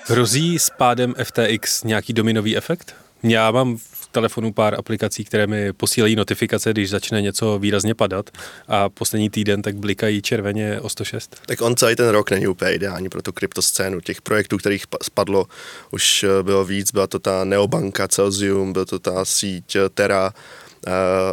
Hrozí 0.08 0.60
s 0.60 0.70
pádem 0.70 1.14
FTX 1.24 1.84
nějaký 1.84 2.14
dominový 2.14 2.58
efekt? 2.58 3.05
Já 3.28 3.52
mám 3.52 3.78
telefonu 4.12 4.54
pár 4.54 4.76
aplikací, 4.80 5.24
které 5.24 5.48
mi 5.48 5.74
posílají 5.74 6.16
notifikace, 6.16 6.72
když 6.72 6.90
začne 6.90 7.22
něco 7.22 7.60
výrazně 7.60 7.96
padat 7.96 8.30
a 8.68 8.90
poslední 8.90 9.30
týden 9.30 9.62
tak 9.62 9.76
blikají 9.76 10.22
červeně 10.22 10.82
o 10.82 10.90
106. 10.90 11.36
Tak 11.46 11.62
on 11.62 11.76
celý 11.76 11.96
ten 11.96 12.10
rok 12.10 12.32
není 12.32 12.48
úplně 12.48 12.74
ideální 12.74 13.10
pro 13.10 13.22
tu 13.22 13.32
kryptoscénu. 13.32 14.02
Těch 14.02 14.22
projektů, 14.22 14.58
kterých 14.58 14.84
spadlo, 15.04 15.46
už 15.92 16.24
eh, 16.24 16.44
bylo 16.44 16.66
víc. 16.66 16.92
Byla 16.92 17.08
to 17.08 17.20
ta 17.20 17.44
neobanka 17.44 18.08
Celsium, 18.08 18.74
byla 18.74 18.86
to 18.86 19.00
ta 19.00 19.26
síť 19.26 19.76
eh, 19.76 19.90
Terra, 19.90 20.34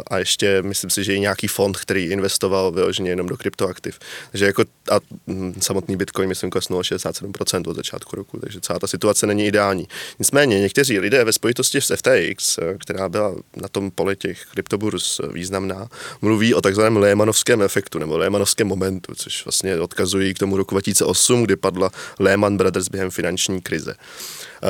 a 0.07 0.17
ještě 0.17 0.61
myslím 0.61 0.89
si, 0.89 1.03
že 1.03 1.15
i 1.15 1.19
nějaký 1.19 1.47
fond, 1.47 1.77
který 1.77 2.05
investoval 2.05 2.71
vyloženě 2.71 3.09
jenom 3.09 3.27
do 3.27 3.37
kryptoaktiv. 3.37 3.99
Takže 4.31 4.45
jako 4.45 4.63
a 4.91 4.99
hm, 5.27 5.53
samotný 5.59 5.95
Bitcoin, 5.95 6.29
myslím, 6.29 6.49
klesnul 6.49 6.81
67% 6.81 7.69
od 7.69 7.75
začátku 7.75 8.15
roku, 8.15 8.39
takže 8.39 8.61
celá 8.61 8.79
ta 8.79 8.87
situace 8.87 9.27
není 9.27 9.45
ideální. 9.45 9.87
Nicméně 10.19 10.59
někteří 10.59 10.99
lidé 10.99 11.23
ve 11.23 11.33
spojitosti 11.33 11.81
s 11.81 11.95
FTX, 11.95 12.59
která 12.79 13.09
byla 13.09 13.35
na 13.55 13.67
tom 13.67 13.91
poli 13.91 14.15
těch 14.15 14.45
kryptoburs 14.45 15.21
významná, 15.33 15.87
mluví 16.21 16.53
o 16.53 16.61
takzvaném 16.61 16.97
Lehmanovském 16.97 17.61
efektu 17.61 17.99
nebo 17.99 18.17
Lehmanovském 18.17 18.67
momentu, 18.67 19.15
což 19.15 19.45
vlastně 19.45 19.79
odkazují 19.79 20.33
k 20.33 20.39
tomu 20.39 20.57
roku 20.57 20.75
2008, 20.75 21.43
kdy 21.43 21.55
padla 21.55 21.91
Lehman 22.19 22.57
Brothers 22.57 22.89
během 22.89 23.11
finanční 23.11 23.61
krize. 23.61 23.95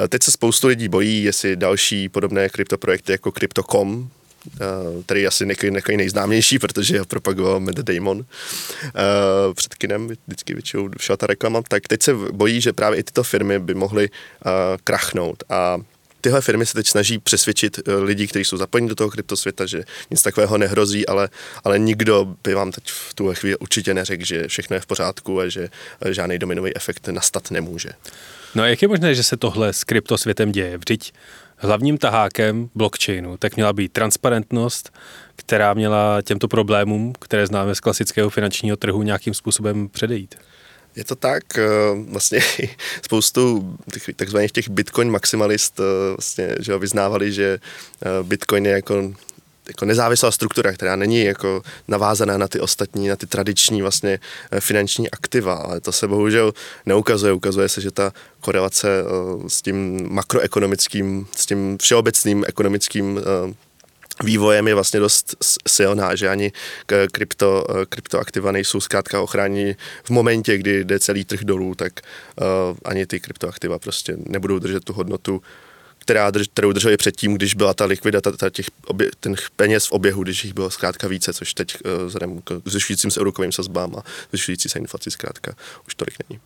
Teď 0.10 0.24
se 0.24 0.32
spoustu 0.32 0.68
lidí 0.68 0.88
bojí, 0.88 1.24
jestli 1.24 1.56
další 1.56 2.10
podobné 2.10 2.50
kryptoprojekty 2.50 3.12
jako 3.12 3.32
Crypto.com, 3.32 4.10
který 5.06 5.28
asi 5.28 5.46
nějaký 5.46 5.98
nejznámější, 5.98 6.60
protože 6.60 7.00
ho 7.00 7.06
propagoval 7.06 7.60
Matt 7.60 7.78
Damon 7.78 8.18
uh, 8.18 8.26
před 9.54 9.76
kinem, 9.76 10.10
vždycky 10.28 10.54
většinou 10.54 10.90
všela 10.98 11.18
ta 11.18 11.28
reklama, 11.28 11.62
tak 11.68 11.88
teď 11.88 12.04
se 12.04 12.14
bojí, 12.14 12.62
že 12.62 12.74
právě 12.74 13.00
i 13.00 13.04
tyto 13.04 13.24
firmy 13.24 13.60
by 13.60 13.74
mohly 13.74 14.10
uh, 14.10 14.52
krachnout 14.84 15.44
a 15.50 15.78
tyhle 16.22 16.42
firmy 16.42 16.66
se 16.66 16.74
teď 16.74 16.88
snaží 16.88 17.20
přesvědčit 17.20 17.80
lidi, 18.02 18.28
kteří 18.28 18.46
jsou 18.46 18.58
zapojeni 18.58 18.90
do 18.90 18.96
toho 18.96 19.10
kryptosvěta, 19.10 19.66
že 19.66 19.84
nic 20.12 20.22
takového 20.22 20.58
nehrozí, 20.58 21.08
ale, 21.08 21.30
ale 21.64 21.80
nikdo 21.80 22.36
by 22.44 22.54
vám 22.54 22.72
teď 22.72 22.84
v 22.88 23.14
tuhle 23.14 23.36
chvíli 23.36 23.58
určitě 23.58 23.94
neřekl, 23.94 24.26
že 24.26 24.48
všechno 24.48 24.76
je 24.76 24.80
v 24.80 24.86
pořádku 24.86 25.40
a 25.40 25.48
že 25.50 25.70
žádný 26.10 26.40
dominový 26.40 26.76
efekt 26.76 27.08
nastat 27.08 27.52
nemůže. 27.52 27.90
No 28.56 28.64
a 28.64 28.68
jak 28.68 28.82
je 28.82 28.88
možné, 28.88 29.16
že 29.16 29.24
se 29.24 29.38
tohle 29.38 29.74
s 29.74 29.84
kryptosvětem 29.84 30.52
děje? 30.52 30.78
Vždyť 30.78 31.14
hlavním 31.64 31.98
tahákem 31.98 32.70
blockchainu 32.76 33.38
tak 33.38 33.56
měla 33.56 33.74
být 33.74 33.92
transparentnost, 33.92 34.94
která 35.36 35.74
měla 35.74 36.22
těmto 36.22 36.48
problémům, 36.48 37.14
které 37.20 37.48
známe 37.48 37.76
z 37.76 37.80
klasického 37.80 38.30
finančního 38.30 38.78
trhu, 38.78 39.04
nějakým 39.04 39.34
způsobem 39.34 39.90
předejít. 39.90 40.36
Je 40.96 41.06
to 41.06 41.16
tak, 41.16 41.58
eh, 41.58 41.64
vlastně 42.10 42.40
spoustu 43.02 43.74
takzvaných 44.16 44.52
těch 44.52 44.70
bitcoin 44.70 45.12
maximalist 45.12 45.80
eh, 45.80 46.16
vlastně, 46.18 46.56
že 46.60 46.78
vyznávali, 46.78 47.32
že 47.32 47.60
eh, 47.60 48.24
bitcoin 48.24 48.66
je 48.66 48.72
jako 48.72 49.14
jako 49.68 49.86
nezávislá 49.86 50.32
struktura, 50.32 50.74
která 50.74 50.96
není 50.96 51.24
jako 51.24 51.62
navázaná 51.88 52.38
na 52.38 52.48
ty 52.48 52.60
ostatní, 52.60 53.08
na 53.08 53.16
ty 53.16 53.28
tradiční 53.28 53.82
vlastně 53.82 54.20
eh, 54.52 54.62
finanční 54.62 55.12
aktiva, 55.12 55.54
ale 55.54 55.80
to 55.80 55.92
se 55.92 56.08
bohužel 56.08 56.54
neukazuje. 56.86 57.34
Ukazuje 57.34 57.70
se, 57.70 57.82
že 57.82 57.92
ta 57.92 58.14
korelace 58.40 58.88
eh, 58.88 59.50
s 59.50 59.62
tím 59.62 60.08
makroekonomickým, 60.14 61.28
s 61.36 61.46
tím 61.46 61.78
všeobecným 61.78 62.46
ekonomickým 62.48 63.20
eh, 63.20 63.54
vývojem 64.24 64.68
je 64.68 64.74
vlastně 64.74 65.00
dost 65.00 65.36
silná, 65.68 66.16
že 66.16 66.30
ani 66.30 66.52
krypto, 67.12 67.66
kryptoaktiva 67.90 68.52
nejsou 68.52 68.82
zkrátka 68.82 69.22
ochrání 69.22 69.76
v 70.04 70.10
momentě, 70.10 70.58
kdy 70.58 70.84
jde 70.84 71.00
celý 71.00 71.26
trh 71.26 71.40
dolů, 71.40 71.76
tak 71.76 71.94
ani 72.86 73.06
ty 73.06 73.20
kryptoaktiva 73.20 73.80
prostě 73.80 74.18
nebudou 74.18 74.60
držet 74.60 74.84
tu 74.84 74.94
hodnotu 74.94 75.42
která, 76.04 76.32
kterou 76.54 76.72
drželi 76.72 76.98
předtím, 76.98 77.34
když 77.34 77.56
byla 77.56 77.74
ta 77.74 77.86
likvidita 77.86 78.50
těch 78.50 78.66
obě, 78.86 79.10
ten 79.20 79.36
peněz 79.56 79.88
v 79.88 79.92
oběhu, 79.92 80.24
když 80.24 80.44
jich 80.44 80.54
bylo 80.54 80.70
zkrátka 80.70 81.08
více, 81.08 81.34
což 81.34 81.54
teď 81.54 81.76
uh, 81.86 82.06
vzhledem 82.06 82.42
k 82.42 82.62
zvyšujícím 82.66 83.12
se 83.12 83.22
úrokovým 83.22 83.52
sazbám 83.52 83.96
a 83.96 84.04
zvyšující 84.30 84.70
se 84.70 84.80
inflaci 84.80 85.12
zkrátka 85.12 85.56
už 85.88 85.96
tolik 85.96 86.16
není. 86.30 86.42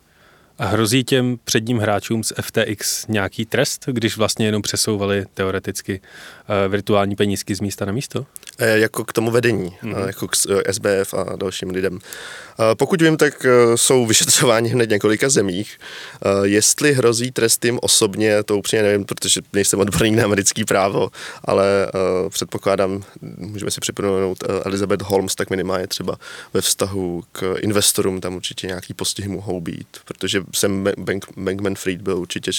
A 0.60 0.66
hrozí 0.66 1.04
těm 1.04 1.40
předním 1.44 1.78
hráčům 1.78 2.24
z 2.24 2.34
FTX 2.42 3.08
nějaký 3.08 3.46
trest, 3.46 3.86
když 3.88 4.18
vlastně 4.18 4.46
jenom 4.46 4.62
přesouvali 4.62 5.26
teoreticky 5.34 6.02
uh, 6.02 6.72
virtuální 6.72 7.16
penízky 7.16 7.56
z 7.56 7.62
místa 7.62 7.86
na 7.86 7.92
místo? 7.92 8.26
E, 8.60 8.80
jako 8.80 9.06
k 9.06 9.14
tomu 9.14 9.32
vedení, 9.32 9.78
mm-hmm. 9.84 10.08
jako 10.08 10.28
k 10.28 10.36
SBF 10.72 11.14
a 11.14 11.36
dalším 11.36 11.70
lidem. 11.70 12.00
E, 12.00 12.76
pokud 12.76 13.02
vím, 13.02 13.18
tak 13.18 13.46
jsou 13.76 14.06
vyšetřováni 14.06 14.70
hned 14.70 14.90
několika 14.90 15.30
zemích. 15.30 15.80
E, 16.26 16.48
jestli 16.48 16.94
hrozí 16.94 17.32
trest 17.32 17.66
jim 17.66 17.80
osobně, 17.82 18.44
to 18.44 18.58
úplně 18.58 18.84
nevím, 18.84 19.06
protože 19.06 19.42
nejsem 19.54 19.80
odborník 19.80 20.16
na 20.16 20.24
americký 20.24 20.66
právo, 20.66 21.10
ale 21.46 21.86
e, 21.86 22.30
předpokládám, 22.30 23.04
můžeme 23.38 23.72
si 23.72 23.82
připomenout 23.82 24.44
Elizabeth 24.66 25.02
Holmes, 25.02 25.36
tak 25.36 25.50
minimálně 25.50 25.88
třeba 25.88 26.18
ve 26.54 26.62
vztahu 26.62 27.24
k 27.32 27.56
investorům 27.60 28.22
tam 28.22 28.36
určitě 28.36 28.68
nějaký 28.68 28.94
postihy 28.94 29.30
mohou 29.30 29.62
být, 29.62 29.88
protože 30.06 30.44
jsem 30.54 30.90
Bank, 30.98 31.26
Bankman 31.38 31.76
Fried 31.76 32.02
byl 32.02 32.18
určitě 32.18 32.52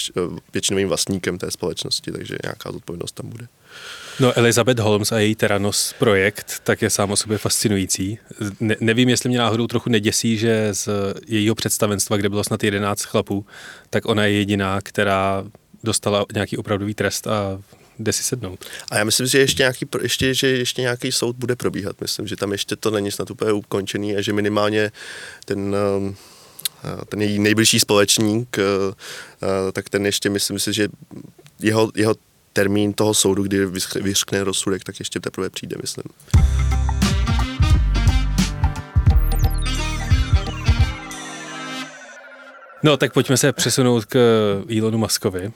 většinovým 0.52 0.88
vlastníkem 0.88 1.38
té 1.38 1.50
společnosti, 1.50 2.12
takže 2.12 2.36
nějaká 2.44 2.72
zodpovědnost 2.72 3.12
tam 3.12 3.28
bude. 3.28 3.48
No 4.20 4.38
Elizabeth 4.38 4.78
Holmes 4.78 5.12
a 5.12 5.18
její 5.18 5.34
Teranos 5.34 5.94
projekt, 5.98 6.60
tak 6.64 6.82
je 6.82 6.90
sám 6.90 7.10
o 7.10 7.16
sobě 7.16 7.38
fascinující. 7.38 8.18
Ne, 8.60 8.76
nevím, 8.80 9.08
jestli 9.08 9.28
mě 9.28 9.38
náhodou 9.38 9.66
trochu 9.66 9.90
neděsí, 9.90 10.38
že 10.38 10.68
z 10.74 10.88
jejího 11.26 11.54
představenstva, 11.54 12.16
kde 12.16 12.28
bylo 12.28 12.44
snad 12.44 12.64
11 12.64 13.02
chlapů, 13.02 13.46
tak 13.90 14.06
ona 14.06 14.24
je 14.24 14.32
jediná, 14.32 14.80
která 14.80 15.44
dostala 15.84 16.26
nějaký 16.34 16.56
opravdový 16.56 16.94
trest 16.94 17.26
a 17.26 17.62
jde 17.98 18.12
si 18.12 18.22
sednout. 18.22 18.64
A 18.90 18.98
já 18.98 19.04
myslím, 19.04 19.26
že 19.26 19.38
ještě 19.38 19.62
nějaký, 19.62 19.86
ještě, 20.02 20.34
že 20.34 20.48
ještě 20.48 20.82
nějaký 20.82 21.12
soud 21.12 21.36
bude 21.36 21.56
probíhat. 21.56 22.00
Myslím, 22.00 22.26
že 22.26 22.36
tam 22.36 22.52
ještě 22.52 22.76
to 22.76 22.90
není 22.90 23.10
snad 23.10 23.30
úplně 23.30 23.52
ukončený 23.52 24.16
a 24.16 24.20
že 24.20 24.32
minimálně 24.32 24.92
ten 25.44 25.76
um, 25.96 26.16
ten 27.08 27.22
její 27.22 27.38
nejbližší 27.38 27.80
společník, 27.80 28.58
eh, 28.58 28.62
eh, 29.42 29.72
tak 29.72 29.88
ten 29.88 30.06
ještě 30.06 30.30
myslím 30.30 30.58
si, 30.58 30.72
že 30.72 30.88
jeho, 31.60 31.90
jeho 31.96 32.14
termín 32.52 32.92
toho 32.92 33.14
soudu, 33.14 33.42
kdy 33.42 33.66
vyřkne 34.00 34.44
rozsudek, 34.44 34.84
tak 34.84 34.98
ještě 34.98 35.20
teprve 35.20 35.50
přijde, 35.50 35.76
myslím. 35.80 36.04
No, 42.82 42.96
tak 42.96 43.12
pojďme 43.12 43.36
se 43.36 43.52
přesunout 43.52 44.04
k 44.04 44.18
Elonu 44.78 44.98
Muskovi. 44.98 45.52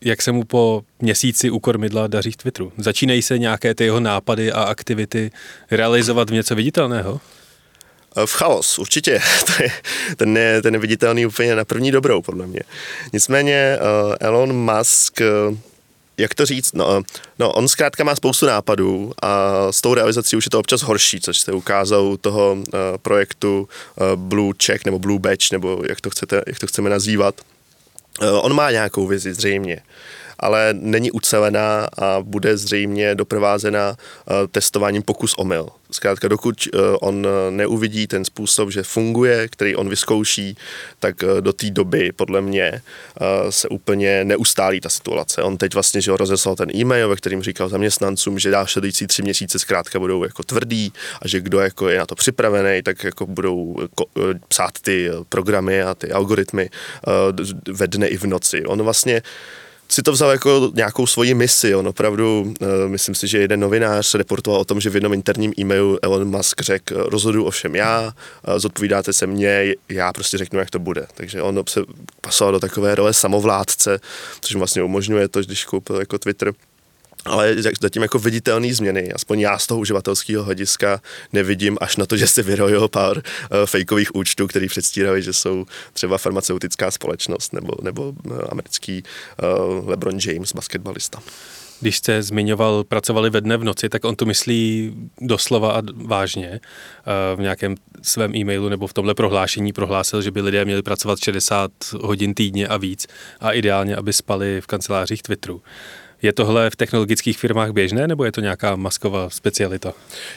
Jak 0.00 0.22
se 0.22 0.32
mu 0.32 0.44
po 0.44 0.82
měsíci 1.00 1.50
u 1.50 1.58
kormidla 1.58 2.06
daří 2.06 2.30
v 2.30 2.36
Twitteru? 2.36 2.72
Začínají 2.78 3.22
se 3.22 3.38
nějaké 3.38 3.74
ty 3.74 3.84
jeho 3.84 4.00
nápady 4.00 4.52
a 4.52 4.62
aktivity 4.62 5.30
realizovat 5.70 6.30
v 6.30 6.32
něco 6.32 6.54
viditelného? 6.54 7.20
Eh, 8.22 8.26
v 8.26 8.32
chaos, 8.32 8.78
určitě. 8.78 9.20
To 9.46 9.62
je, 9.62 9.70
ten, 10.16 10.36
je, 10.36 10.62
ten 10.62 10.74
je 10.74 10.80
viditelný 10.80 11.26
úplně 11.26 11.56
na 11.56 11.64
první 11.64 11.90
dobrou, 11.90 12.22
podle 12.22 12.46
mě. 12.46 12.60
Nicméně 13.12 13.78
uh, 13.80 14.14
Elon 14.20 14.52
Musk, 14.52 15.20
uh, 15.50 15.56
jak 16.16 16.34
to 16.34 16.46
říct, 16.46 16.72
no, 16.72 17.02
no, 17.38 17.52
on 17.52 17.68
zkrátka 17.68 18.04
má 18.04 18.16
spoustu 18.16 18.46
nápadů 18.46 19.12
a 19.22 19.52
s 19.72 19.80
tou 19.80 19.94
realizací 19.94 20.36
už 20.36 20.46
je 20.46 20.50
to 20.50 20.58
občas 20.58 20.82
horší, 20.82 21.20
což 21.20 21.38
se 21.38 21.52
ukázalo 21.52 22.10
u 22.10 22.16
toho 22.16 22.52
uh, 22.52 22.62
projektu 23.02 23.68
uh, 23.96 24.06
Blue 24.16 24.54
Check 24.64 24.84
nebo 24.84 24.98
Blue 24.98 25.18
Badge, 25.18 25.48
nebo 25.52 25.82
jak 25.88 26.00
to, 26.00 26.10
chcete, 26.10 26.42
jak 26.46 26.58
to 26.58 26.66
chceme 26.66 26.90
nazývat. 26.90 27.40
Uh, 28.22 28.28
on 28.42 28.54
má 28.54 28.70
nějakou 28.70 29.06
vizi, 29.06 29.34
zřejmě 29.34 29.82
ale 30.40 30.68
není 30.72 31.10
ucelená 31.10 31.88
a 31.98 32.20
bude 32.22 32.56
zřejmě 32.56 33.14
doprovázena 33.14 33.96
eh, 33.96 34.32
testováním 34.50 35.02
pokus 35.02 35.34
omyl. 35.38 35.68
Zkrátka, 35.90 36.28
dokud 36.28 36.68
eh, 36.74 36.78
on 37.00 37.26
eh, 37.26 37.50
neuvidí 37.50 38.06
ten 38.06 38.24
způsob, 38.24 38.70
že 38.70 38.82
funguje, 38.82 39.48
který 39.48 39.76
on 39.76 39.88
vyzkouší, 39.88 40.56
tak 40.98 41.16
do 41.40 41.52
té 41.52 41.70
doby, 41.70 42.12
podle 42.12 42.40
mě, 42.40 42.82
se 43.50 43.68
úplně 43.68 44.24
neustálí 44.24 44.80
ta 44.80 44.88
situace. 44.88 45.42
On 45.42 45.56
teď 45.56 45.74
vlastně 45.74 46.00
že 46.00 46.16
rozeslal 46.16 46.56
ten 46.56 46.76
e-mail, 46.76 47.08
ve 47.08 47.16
kterým 47.16 47.42
říkal 47.42 47.68
zaměstnancům, 47.68 48.38
že 48.38 48.50
následující 48.50 49.06
tři 49.06 49.22
měsíce 49.22 49.58
zkrátka 49.58 49.98
budou 49.98 50.24
jako 50.24 50.42
tvrdý 50.42 50.92
a 51.22 51.28
že 51.28 51.40
kdo 51.40 51.60
jako 51.60 51.88
je 51.88 51.98
na 51.98 52.06
to 52.06 52.14
připravený, 52.14 52.82
tak 52.82 53.04
jako 53.04 53.26
budou 53.26 53.76
psát 54.48 54.70
ty 54.80 55.10
programy 55.28 55.82
a 55.82 55.94
ty 55.94 56.12
algoritmy 56.12 56.70
ve 57.68 57.86
dne 57.86 58.08
i 58.08 58.16
v 58.16 58.24
noci. 58.24 58.64
On 58.64 58.82
vlastně 58.82 59.22
si 59.92 60.02
to 60.02 60.12
vzal 60.12 60.30
jako 60.30 60.70
nějakou 60.74 61.06
svoji 61.06 61.34
misi. 61.34 61.74
On 61.74 61.88
opravdu, 61.88 62.54
uh, 62.60 62.68
myslím 62.86 63.14
si, 63.14 63.28
že 63.28 63.38
jeden 63.38 63.60
novinář 63.60 64.14
reportoval 64.14 64.60
o 64.60 64.64
tom, 64.64 64.80
že 64.80 64.90
v 64.90 64.94
jednom 64.94 65.12
interním 65.12 65.52
e-mailu 65.58 65.98
Elon 66.02 66.28
Musk 66.28 66.62
řekl, 66.62 67.02
rozhodu 67.08 67.44
ovšem 67.44 67.74
já, 67.74 68.02
uh, 68.02 68.58
zodpovídáte 68.58 69.12
se 69.12 69.26
mně, 69.26 69.74
já 69.88 70.12
prostě 70.12 70.38
řeknu, 70.38 70.58
jak 70.58 70.70
to 70.70 70.78
bude. 70.78 71.06
Takže 71.14 71.42
on 71.42 71.62
se 71.68 71.80
pasoval 72.20 72.52
do 72.52 72.60
takové 72.60 72.94
role 72.94 73.14
samovládce, 73.14 74.00
což 74.40 74.54
mu 74.54 74.58
vlastně 74.58 74.82
umožňuje 74.82 75.28
to, 75.28 75.42
když 75.42 75.64
koupil 75.64 75.96
jako 75.96 76.18
Twitter 76.18 76.52
ale 77.24 77.56
zatím 77.80 78.02
jako 78.02 78.18
viditelné 78.18 78.74
změny, 78.74 79.12
aspoň 79.12 79.40
já 79.40 79.58
z 79.58 79.66
toho 79.66 79.80
uživatelského 79.80 80.44
hlediska 80.44 81.00
nevidím, 81.32 81.78
až 81.80 81.96
na 81.96 82.06
to, 82.06 82.16
že 82.16 82.26
se 82.26 82.42
vyrojilo 82.42 82.88
pár 82.88 83.16
uh, 83.16 83.22
fejkových 83.64 84.14
účtů, 84.14 84.46
který 84.46 84.68
předstírali, 84.68 85.22
že 85.22 85.32
jsou 85.32 85.66
třeba 85.92 86.18
farmaceutická 86.18 86.90
společnost 86.90 87.52
nebo, 87.52 87.72
nebo 87.82 88.08
uh, 88.08 88.38
americký 88.50 89.02
uh, 89.02 89.88
LeBron 89.88 90.18
James, 90.26 90.52
basketbalista. 90.52 91.22
Když 91.80 91.96
jste 91.96 92.22
zmiňoval, 92.22 92.84
pracovali 92.84 93.30
ve 93.30 93.40
dne 93.40 93.56
v 93.56 93.64
noci, 93.64 93.88
tak 93.88 94.04
on 94.04 94.16
to 94.16 94.24
myslí 94.24 94.94
doslova 95.20 95.72
a 95.72 95.82
vážně. 95.94 96.60
V 97.36 97.40
nějakém 97.40 97.74
svém 98.02 98.34
e-mailu 98.36 98.68
nebo 98.68 98.86
v 98.86 98.92
tomhle 98.92 99.14
prohlášení 99.14 99.72
prohlásil, 99.72 100.22
že 100.22 100.30
by 100.30 100.40
lidé 100.40 100.64
měli 100.64 100.82
pracovat 100.82 101.18
60 101.18 101.70
hodin 102.00 102.34
týdně 102.34 102.68
a 102.68 102.76
víc 102.76 103.06
a 103.40 103.52
ideálně, 103.52 103.96
aby 103.96 104.12
spali 104.12 104.60
v 104.60 104.66
kancelářích 104.66 105.22
Twitteru. 105.22 105.62
Je 106.22 106.32
tohle 106.32 106.70
v 106.70 106.76
technologických 106.76 107.38
firmách 107.38 107.70
běžné, 107.70 108.08
nebo 108.08 108.24
je 108.24 108.32
to 108.32 108.40
nějaká 108.40 108.76
masková 108.76 109.30
specialita? 109.30 109.92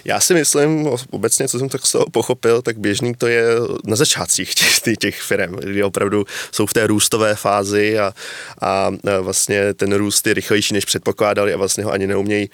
Já 0.05 0.19
si 0.19 0.33
myslím, 0.33 0.89
obecně, 1.09 1.47
co 1.47 1.59
jsem 1.59 1.69
tak 1.69 1.85
z 1.85 1.91
toho 1.91 2.05
pochopil, 2.11 2.61
tak 2.61 2.77
běžný 2.77 3.13
to 3.13 3.27
je 3.27 3.43
na 3.85 3.95
začátcích 3.95 4.55
těch, 4.55 4.97
těch 4.99 5.21
firm, 5.21 5.55
kdy 5.55 5.83
opravdu 5.83 6.25
jsou 6.51 6.65
v 6.65 6.73
té 6.73 6.87
růstové 6.87 7.35
fázi 7.35 7.99
a, 7.99 8.13
a 8.61 8.91
vlastně 9.21 9.73
ten 9.73 9.93
růst 9.93 10.27
je 10.27 10.33
rychlejší, 10.33 10.73
než 10.73 10.85
předpokládali 10.85 11.53
a 11.53 11.57
vlastně 11.57 11.83
ho 11.83 11.91
ani 11.91 12.07
neumějí 12.07 12.49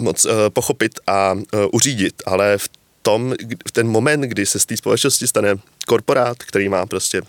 moc 0.00 0.24
uh, 0.24 0.32
pochopit 0.48 0.92
a 1.06 1.32
uh, 1.32 1.40
uřídit, 1.72 2.22
ale 2.26 2.58
v 2.58 2.68
tom, 3.02 3.34
v 3.68 3.72
ten 3.72 3.88
moment, 3.88 4.20
kdy 4.20 4.46
se 4.46 4.58
z 4.58 4.66
té 4.66 4.76
společnosti 4.76 5.26
stane 5.26 5.54
korporát, 5.86 6.36
který 6.38 6.68
má 6.68 6.86
prostě 6.86 7.22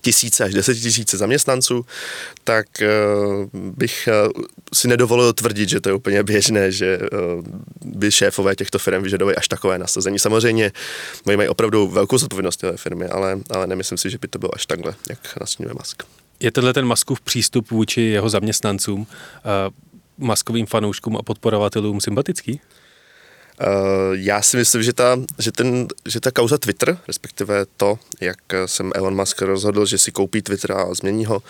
tisíce 0.00 0.44
až 0.44 0.54
desetitisíce 0.54 1.16
zaměstnanců, 1.16 1.86
tak 2.44 2.66
uh, 2.82 3.46
bych 3.54 4.08
uh, 4.36 4.42
si 4.74 4.88
nedovolil 4.88 5.32
tvrdit, 5.32 5.68
že 5.68 5.80
to 5.80 5.88
je 5.88 5.94
úplně 5.94 6.22
běžné, 6.22 6.72
že 6.72 6.98
uh, 6.98 7.44
by 7.84 8.12
šéfové 8.12 8.54
těchto 8.54 8.78
firm 8.78 9.02
vyžadovali 9.02 9.36
až 9.36 9.48
takové 9.48 9.78
nasazení. 9.78 10.18
Samozřejmě 10.18 10.72
oni 11.26 11.36
mají 11.36 11.48
opravdu 11.48 11.88
velkou 11.88 12.18
zodpovědnost 12.18 12.56
té 12.56 12.76
firmy, 12.76 13.06
ale, 13.06 13.38
ale 13.50 13.66
nemyslím 13.66 13.98
si, 13.98 14.10
že 14.10 14.18
by 14.18 14.28
to 14.28 14.38
bylo 14.38 14.54
až 14.54 14.66
takhle, 14.66 14.94
jak 15.08 15.40
nastínuje 15.40 15.74
Musk. 15.74 16.02
Je 16.40 16.50
tenhle 16.50 16.72
ten 16.72 16.86
Muskův 16.86 17.20
přístup 17.20 17.70
vůči 17.70 18.00
jeho 18.00 18.28
zaměstnancům, 18.28 19.06
maskovým 20.18 20.66
fanouškům 20.66 21.16
a 21.16 21.22
podporovatelům 21.22 22.00
sympatický? 22.00 22.60
Uh, 23.60 23.66
já 24.12 24.42
si 24.42 24.56
myslím, 24.56 24.82
že 24.82 24.92
ta, 24.92 25.18
že, 25.38 25.52
ten, 25.52 25.88
že 26.06 26.20
ta 26.20 26.30
kauza 26.30 26.58
Twitter, 26.58 26.98
respektive 27.08 27.66
to, 27.76 27.98
jak 28.20 28.38
jsem 28.66 28.92
Elon 28.94 29.16
Musk 29.16 29.42
rozhodl, 29.42 29.86
že 29.86 29.98
si 29.98 30.12
koupí 30.12 30.42
Twitter 30.42 30.72
a 30.72 30.94
změní 30.94 31.26
ho, 31.26 31.36
uh, 31.36 31.42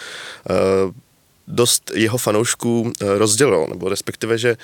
dost 1.47 1.90
jeho 1.94 2.18
fanoušků 2.18 2.81
uh, 2.81 2.90
rozdělilo, 3.01 3.66
nebo 3.68 3.88
respektive, 3.88 4.38
že 4.38 4.57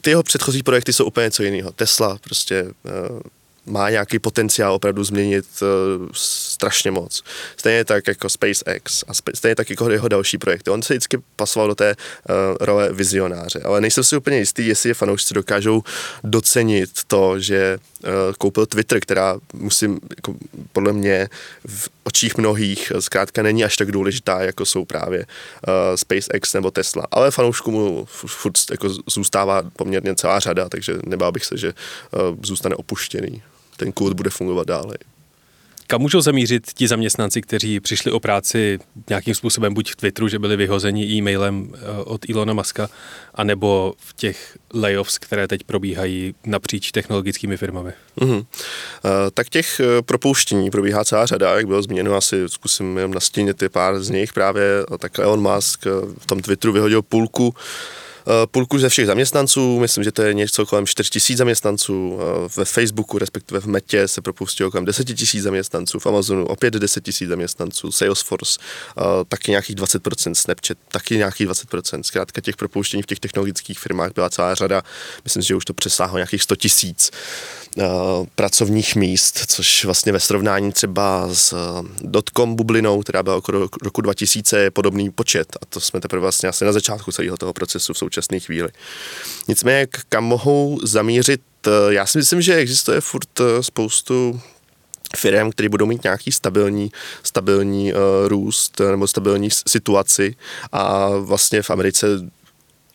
ty 0.00 0.10
jeho 0.10 0.22
předchozí 0.22 0.62
projekty 0.62 0.92
jsou 0.92 1.04
úplně 1.04 1.24
něco 1.24 1.42
jiného. 1.42 1.72
Tesla 1.72 2.18
prostě 2.20 2.64
má 3.66 3.90
nějaký 3.90 4.18
potenciál 4.18 4.74
opravdu 4.74 5.04
změnit 5.04 5.44
uh, 5.62 6.06
strašně 6.12 6.90
moc. 6.90 7.22
Stejně 7.56 7.84
tak 7.84 8.06
jako 8.06 8.28
SpaceX 8.28 9.04
a 9.08 9.14
stejně 9.34 9.54
tak 9.54 9.70
jako 9.70 9.90
jeho 9.90 10.08
další 10.08 10.38
projekty. 10.38 10.70
On 10.70 10.82
se 10.82 10.94
vždycky 10.94 11.18
pasoval 11.36 11.68
do 11.68 11.74
té 11.74 11.94
uh, 11.96 12.34
role 12.60 12.92
vizionáře, 12.92 13.60
ale 13.64 13.80
nejsem 13.80 14.04
si 14.04 14.16
úplně 14.16 14.38
jistý, 14.38 14.66
jestli 14.66 14.90
je 14.90 14.94
fanoušci 14.94 15.34
dokážou 15.34 15.82
docenit 16.24 16.90
to, 17.06 17.40
že 17.40 17.78
uh, 18.04 18.10
koupil 18.38 18.66
Twitter, 18.66 19.00
která 19.00 19.38
musím, 19.52 20.00
jako, 20.16 20.34
podle 20.72 20.92
mě 20.92 21.28
v 21.66 21.88
očích 22.04 22.36
mnohých 22.36 22.92
zkrátka 23.00 23.42
není 23.42 23.64
až 23.64 23.76
tak 23.76 23.92
důležitá, 23.92 24.40
jako 24.40 24.66
jsou 24.66 24.84
právě 24.84 25.18
uh, 25.18 25.74
SpaceX 25.94 26.54
nebo 26.54 26.70
Tesla. 26.70 27.06
Ale 27.10 27.30
fanoušků 27.30 27.70
mu 27.70 28.04
furt 28.06 28.54
jako 28.70 28.88
zůstává 29.06 29.62
poměrně 29.76 30.14
celá 30.14 30.40
řada, 30.40 30.68
takže 30.68 30.94
nebál 31.06 31.32
bych 31.32 31.44
se, 31.44 31.56
že 31.56 31.72
uh, 32.12 32.36
zůstane 32.42 32.76
opuštěný 32.76 33.42
ten 33.76 33.92
kód 33.92 34.12
bude 34.12 34.30
fungovat 34.30 34.66
dále. 34.66 34.94
Kam 35.92 36.00
můžou 36.00 36.20
zamířit 36.20 36.72
ti 36.72 36.88
zaměstnanci, 36.88 37.42
kteří 37.42 37.80
přišli 37.80 38.12
o 38.12 38.20
práci 38.20 38.78
nějakým 39.08 39.34
způsobem 39.34 39.74
buď 39.74 39.90
v 39.90 39.96
Twitteru, 39.96 40.28
že 40.28 40.38
byli 40.38 40.56
vyhozeni 40.56 41.04
e-mailem 41.04 41.72
eh, 41.74 41.78
od 42.04 42.28
Ilona 42.28 42.52
Maska, 42.52 42.88
anebo 43.34 43.94
v 43.98 44.14
těch 44.16 44.58
layoffs, 44.74 45.18
které 45.18 45.48
teď 45.48 45.64
probíhají 45.64 46.34
napříč 46.46 46.90
technologickými 46.90 47.56
firmami? 47.56 47.92
Uh, 48.20 48.42
tak 49.34 49.48
těch 49.48 49.80
eh, 49.80 50.02
propouštění 50.02 50.70
probíhá 50.70 51.04
celá 51.04 51.26
řada, 51.26 51.56
jak 51.56 51.66
bylo 51.66 51.82
zmíněno, 51.82 52.14
asi 52.14 52.48
zkusím 52.48 52.98
jen 52.98 53.10
nastínit 53.10 53.62
pár 53.72 54.02
z 54.02 54.10
nich. 54.10 54.32
Právě 54.32 54.64
tak 54.98 55.18
Elon 55.18 55.54
Musk 55.54 55.86
v 56.18 56.26
tom 56.26 56.40
Twitteru 56.40 56.72
vyhodil 56.72 57.02
půlku 57.02 57.54
půlku 58.46 58.78
ze 58.78 58.88
všech 58.88 59.06
zaměstnanců, 59.06 59.80
myslím, 59.80 60.04
že 60.04 60.12
to 60.12 60.22
je 60.22 60.34
něco 60.34 60.66
kolem 60.66 60.86
4 60.86 61.10
tisíc 61.10 61.38
zaměstnanců, 61.38 62.18
eh, 62.20 62.48
ve 62.56 62.64
Facebooku, 62.64 63.18
respektive 63.18 63.60
v 63.60 63.66
Metě 63.66 64.08
se 64.08 64.20
propustilo 64.20 64.70
kolem 64.70 64.84
10 64.84 65.04
tisíc 65.04 65.42
zaměstnanců, 65.42 65.98
v 65.98 66.06
Amazonu 66.06 66.46
opět 66.46 66.74
10 66.74 67.04
tisíc 67.04 67.28
zaměstnanců, 67.28 67.92
Salesforce 67.92 68.60
eh, 68.98 69.02
taky 69.28 69.50
nějakých 69.50 69.76
20%, 69.76 70.34
Snapchat 70.34 70.78
taky 70.88 71.16
nějakých 71.16 71.46
20%, 71.46 72.02
zkrátka 72.02 72.40
těch 72.40 72.56
propouštění 72.56 73.02
v 73.02 73.06
těch 73.06 73.20
technologických 73.20 73.78
firmách 73.78 74.10
byla 74.14 74.30
celá 74.30 74.54
řada, 74.54 74.82
myslím, 75.24 75.42
že 75.42 75.54
už 75.54 75.64
to 75.64 75.74
přesáhlo 75.74 76.18
nějakých 76.18 76.42
100 76.42 76.56
tisíc 76.56 77.10
pracovních 78.34 78.96
míst, 78.96 79.38
což 79.46 79.84
vlastně 79.84 80.12
ve 80.12 80.20
srovnání 80.20 80.72
třeba 80.72 81.28
s 81.32 81.54
dotcom 82.00 82.56
bublinou, 82.56 83.02
která 83.02 83.22
byla 83.22 83.36
okolo 83.36 83.68
roku 83.82 84.00
2000, 84.00 84.58
je 84.58 84.70
podobný 84.70 85.10
počet 85.10 85.56
a 85.62 85.66
to 85.68 85.80
jsme 85.80 86.00
teprve 86.00 86.20
vlastně 86.20 86.48
asi 86.48 86.64
na 86.64 86.72
začátku 86.72 87.12
celého 87.12 87.36
toho 87.36 87.52
procesu 87.52 87.92
v 87.92 87.98
současné 87.98 88.40
chvíli. 88.40 88.68
Nicméně, 89.48 89.86
kam 90.08 90.24
mohou 90.24 90.80
zamířit, 90.82 91.40
eh, 91.66 91.70
já 91.88 92.06
si 92.06 92.18
myslím, 92.18 92.42
že 92.42 92.54
existuje 92.54 93.00
furt 93.00 93.40
eh, 93.40 93.62
spoustu 93.62 94.40
firm, 95.16 95.50
které 95.50 95.68
budou 95.68 95.86
mít 95.86 96.04
nějaký 96.04 96.32
stabilní, 96.32 96.90
stabilní 97.22 97.92
uh, 97.92 97.98
růst 98.28 98.80
nebo 98.90 99.06
stabilní 99.06 99.48
situaci 99.50 100.34
a 100.72 101.08
vlastně 101.08 101.62
v 101.62 101.70
Americe 101.70 102.06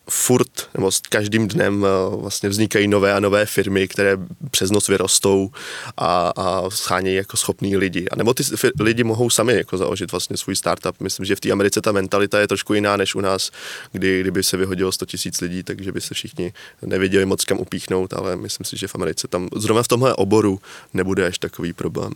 furt, 0.09 0.69
nebo 0.73 0.91
s 0.91 0.99
každým 0.99 1.47
dnem 1.47 1.85
eh, 1.85 2.15
vlastně 2.15 2.49
vznikají 2.49 2.87
nové 2.87 3.13
a 3.13 3.19
nové 3.19 3.45
firmy, 3.45 3.87
které 3.87 4.17
přes 4.51 4.71
noc 4.71 4.87
vyrostou 4.87 5.51
a, 5.97 6.33
a 6.35 6.69
schánějí 6.69 7.15
jako 7.15 7.37
schopní 7.37 7.77
lidi. 7.77 8.09
A 8.09 8.15
nebo 8.15 8.33
ty 8.33 8.43
lidi 8.79 9.03
mohou 9.03 9.29
sami 9.29 9.53
jako 9.53 9.77
založit 9.77 10.11
vlastně 10.11 10.37
svůj 10.37 10.55
startup. 10.55 10.95
Myslím, 10.99 11.25
že 11.25 11.35
v 11.35 11.39
té 11.39 11.51
Americe 11.51 11.81
ta 11.81 11.91
mentalita 11.91 12.39
je 12.39 12.47
trošku 12.47 12.73
jiná 12.73 12.97
než 12.97 13.15
u 13.15 13.21
nás, 13.21 13.51
kdy, 13.91 14.21
kdyby 14.21 14.43
se 14.43 14.57
vyhodilo 14.57 14.91
100 14.91 15.05
tisíc 15.05 15.41
lidí, 15.41 15.63
takže 15.63 15.91
by 15.91 16.01
se 16.01 16.13
všichni 16.13 16.53
nevěděli 16.85 17.25
moc 17.25 17.45
kam 17.45 17.59
upíchnout, 17.59 18.13
ale 18.13 18.35
myslím 18.35 18.65
si, 18.65 18.77
že 18.77 18.87
v 18.87 18.95
Americe 18.95 19.27
tam 19.27 19.49
zrovna 19.55 19.83
v 19.83 19.87
tomhle 19.87 20.13
oboru 20.13 20.59
nebude 20.93 21.27
až 21.27 21.37
takový 21.37 21.73
problém. 21.73 22.13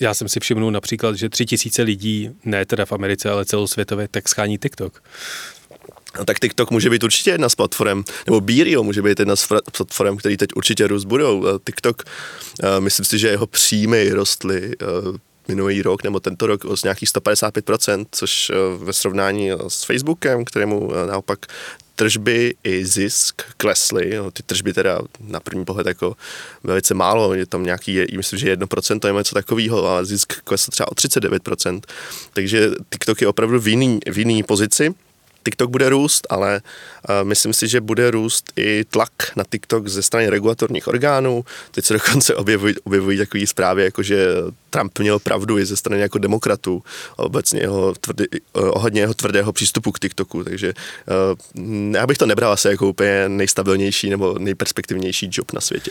Já 0.00 0.14
jsem 0.14 0.28
si 0.28 0.40
všimnul 0.40 0.70
například, 0.70 1.16
že 1.16 1.28
tři 1.28 1.46
tisíce 1.46 1.82
lidí, 1.82 2.30
ne 2.44 2.66
teda 2.66 2.84
v 2.84 2.92
Americe, 2.92 3.30
ale 3.30 3.44
celosvětově, 3.44 4.08
tak 4.08 4.28
schání 4.28 4.58
TikTok. 4.58 5.02
No, 6.18 6.24
tak 6.24 6.40
TikTok 6.40 6.70
může 6.70 6.90
být 6.90 7.02
určitě 7.02 7.30
jedna 7.30 7.48
z 7.48 7.54
platform, 7.54 8.04
nebo 8.26 8.40
Beerio 8.40 8.82
může 8.82 9.02
být 9.02 9.18
jedna 9.18 9.36
z 9.36 9.46
platform, 9.46 10.16
který 10.16 10.36
teď 10.36 10.50
určitě 10.56 10.86
růst 10.86 11.04
budou. 11.04 11.46
Eh, 11.46 11.58
TikTok, 11.66 12.02
uh, 12.62 12.68
myslím 12.80 13.04
si, 13.04 13.18
že 13.18 13.28
jeho 13.28 13.46
příjmy 13.46 14.10
rostly 14.10 14.72
uh, 14.76 15.16
minulý 15.48 15.82
rok 15.82 16.04
nebo 16.04 16.20
tento 16.20 16.46
rok 16.46 16.64
z 16.74 16.82
nějakých 16.82 17.08
155%, 17.08 18.06
což 18.10 18.52
ve 18.78 18.92
srovnání 18.92 19.50
s 19.68 19.84
Facebookem, 19.84 20.44
kterému 20.44 20.92
naopak 21.06 21.46
tržby 21.96 22.54
i 22.64 22.86
zisk 22.86 23.42
klesly. 23.56 24.16
No, 24.16 24.30
ty 24.30 24.42
tržby 24.42 24.72
teda 24.72 25.00
na 25.20 25.40
první 25.40 25.64
pohled 25.64 25.86
jako 25.86 26.16
velice 26.64 26.94
málo, 26.94 27.34
je 27.34 27.46
tam 27.46 27.64
nějaký, 27.64 27.94
je, 27.94 28.06
myslím, 28.16 28.38
že 28.38 28.56
1% 28.56 29.06
nebo 29.06 29.18
něco 29.18 29.34
takového, 29.34 29.88
ale 29.88 30.04
zisk 30.04 30.32
klesl 30.44 30.70
třeba 30.70 30.92
o 30.92 30.94
39%. 30.94 31.80
Takže 32.32 32.70
TikTok 32.90 33.20
je 33.20 33.28
opravdu 33.28 33.60
v 33.60 33.68
jiný, 33.68 33.98
v 34.12 34.18
jiný 34.18 34.42
pozici 34.42 34.94
TikTok 35.46 35.70
bude 35.70 35.88
růst, 35.88 36.26
ale 36.30 36.60
uh, 37.08 37.28
myslím 37.28 37.52
si, 37.52 37.68
že 37.68 37.80
bude 37.80 38.10
růst 38.10 38.52
i 38.56 38.84
tlak 38.84 39.12
na 39.36 39.44
TikTok 39.50 39.88
ze 39.88 40.02
strany 40.02 40.28
regulatorních 40.28 40.88
orgánů. 40.88 41.44
Teď 41.70 41.84
se 41.84 41.94
dokonce 41.94 42.34
objevují, 42.34 42.74
objevují 42.84 43.18
takové 43.18 43.46
zprávy, 43.46 43.84
jako 43.84 44.02
že 44.02 44.26
Trump 44.70 44.98
měl 44.98 45.18
pravdu 45.18 45.58
i 45.58 45.66
ze 45.66 45.76
strany 45.76 46.00
jako 46.02 46.18
demokratů, 46.18 46.82
obecně 47.16 47.60
jeho 47.60 47.94
tvrdý, 47.94 48.24
uh, 48.30 48.70
ohledně 48.70 49.00
jeho 49.00 49.14
tvrdého 49.14 49.52
přístupu 49.52 49.92
k 49.92 49.98
TikToku, 49.98 50.44
takže 50.44 50.74
uh, 51.54 51.94
já 51.94 52.06
bych 52.06 52.18
to 52.18 52.26
nebral 52.26 52.52
asi 52.52 52.68
jako 52.68 52.88
úplně 52.88 53.28
nejstabilnější 53.28 54.10
nebo 54.10 54.38
nejperspektivnější 54.38 55.28
job 55.32 55.52
na 55.52 55.60
světě. 55.60 55.90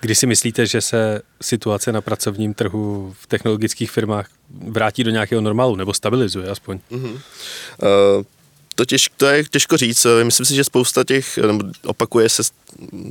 Kdy 0.00 0.14
si 0.14 0.26
myslíte, 0.26 0.66
že 0.66 0.80
se 0.80 1.22
situace 1.42 1.92
na 1.92 2.00
pracovním 2.00 2.54
trhu 2.54 3.14
v 3.20 3.26
technologických 3.26 3.90
firmách 3.90 4.28
vrátí 4.50 5.04
do 5.04 5.10
nějakého 5.10 5.40
normálu 5.40 5.76
nebo 5.76 5.94
stabilizuje 5.94 6.48
aspoň? 6.48 6.78
Mm-hmm. 6.90 7.12
Uh, 7.12 8.24
to, 8.74 8.84
těž, 8.84 9.10
to 9.16 9.26
je 9.26 9.44
těžko 9.44 9.76
říct. 9.76 10.06
Myslím 10.22 10.46
si, 10.46 10.54
že 10.54 10.64
spousta 10.64 11.04
těch, 11.04 11.38
opakuje 11.84 12.28
se 12.28 12.42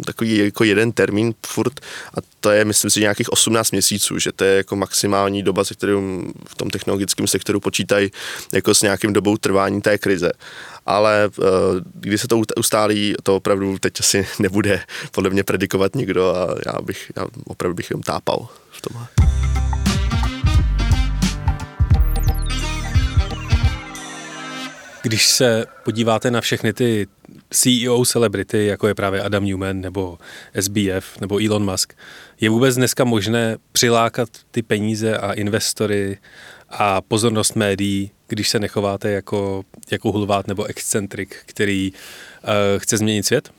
takový 0.05 0.37
jako 0.37 0.63
jeden 0.63 0.91
termín 0.91 1.33
furt 1.45 1.79
a 2.17 2.17
to 2.39 2.51
je, 2.51 2.65
myslím 2.65 2.91
si, 2.91 2.99
nějakých 2.99 3.31
18 3.31 3.71
měsíců, 3.71 4.19
že 4.19 4.31
to 4.31 4.43
je 4.43 4.57
jako 4.57 4.75
maximální 4.75 5.43
doba, 5.43 5.63
se 5.63 5.73
kterou 5.73 6.23
v 6.47 6.55
tom 6.55 6.69
technologickém 6.69 7.27
sektoru 7.27 7.59
počítají 7.59 8.11
jako 8.53 8.75
s 8.75 8.81
nějakým 8.81 9.13
dobou 9.13 9.37
trvání 9.37 9.81
té 9.81 9.97
krize. 9.97 10.31
Ale 10.85 11.29
eh, 11.39 11.43
když 11.93 12.21
se 12.21 12.27
to 12.27 12.41
ustálí, 12.57 13.15
to 13.23 13.35
opravdu 13.35 13.77
teď 13.77 13.99
asi 13.99 14.27
nebude 14.39 14.83
podle 15.11 15.29
mě 15.29 15.43
predikovat 15.43 15.95
nikdo 15.95 16.35
a 16.35 16.55
já 16.65 16.81
bych, 16.81 17.11
já 17.15 17.25
opravdu 17.45 17.75
bych 17.75 17.91
jim 17.91 18.03
tápal 18.03 18.47
v 18.71 18.81
tomhle. 18.81 19.40
Když 25.03 25.27
se 25.27 25.65
podíváte 25.83 26.31
na 26.31 26.41
všechny 26.41 26.73
ty 26.73 27.07
CEO 27.49 28.05
celebrity, 28.05 28.65
jako 28.65 28.87
je 28.87 28.95
právě 28.95 29.21
Adam 29.21 29.45
Newman 29.45 29.81
nebo 29.81 30.17
SBF 30.59 31.21
nebo 31.21 31.45
Elon 31.45 31.71
Musk, 31.71 31.93
je 32.41 32.49
vůbec 32.49 32.75
dneska 32.75 33.03
možné 33.03 33.57
přilákat 33.71 34.29
ty 34.51 34.61
peníze 34.61 35.17
a 35.17 35.33
investory 35.33 36.17
a 36.69 37.01
pozornost 37.01 37.55
médií, 37.55 38.11
když 38.27 38.49
se 38.49 38.59
nechováte 38.59 39.11
jako, 39.11 39.63
jako 39.91 40.11
hulvát 40.11 40.47
nebo 40.47 40.63
excentrik, 40.63 41.35
který 41.45 41.91
uh, 41.93 42.49
chce 42.77 42.97
změnit 42.97 43.25
svět? 43.25 43.51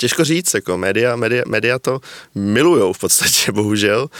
Těžko 0.00 0.24
říct, 0.24 0.54
jako 0.54 0.78
média, 0.78 1.16
média, 1.16 1.42
média 1.46 1.78
to 1.78 2.00
milujou 2.34 2.92
v 2.92 2.98
podstatě, 2.98 3.52
bohužel, 3.52 4.10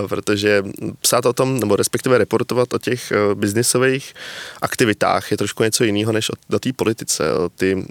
uh, 0.00 0.08
protože 0.08 0.62
psát 1.00 1.26
o 1.26 1.32
tom, 1.32 1.60
nebo 1.60 1.76
respektive 1.76 2.18
reportovat 2.18 2.74
o 2.74 2.78
těch 2.78 3.12
uh, 3.12 3.34
biznisových 3.34 4.14
aktivitách 4.62 5.30
je 5.30 5.36
trošku 5.36 5.62
něco 5.62 5.84
jiného 5.84 6.12
než 6.12 6.30
o, 6.30 6.32
o 6.56 6.58
té 6.58 6.72
politice. 6.72 7.24
Ty, 7.56 7.86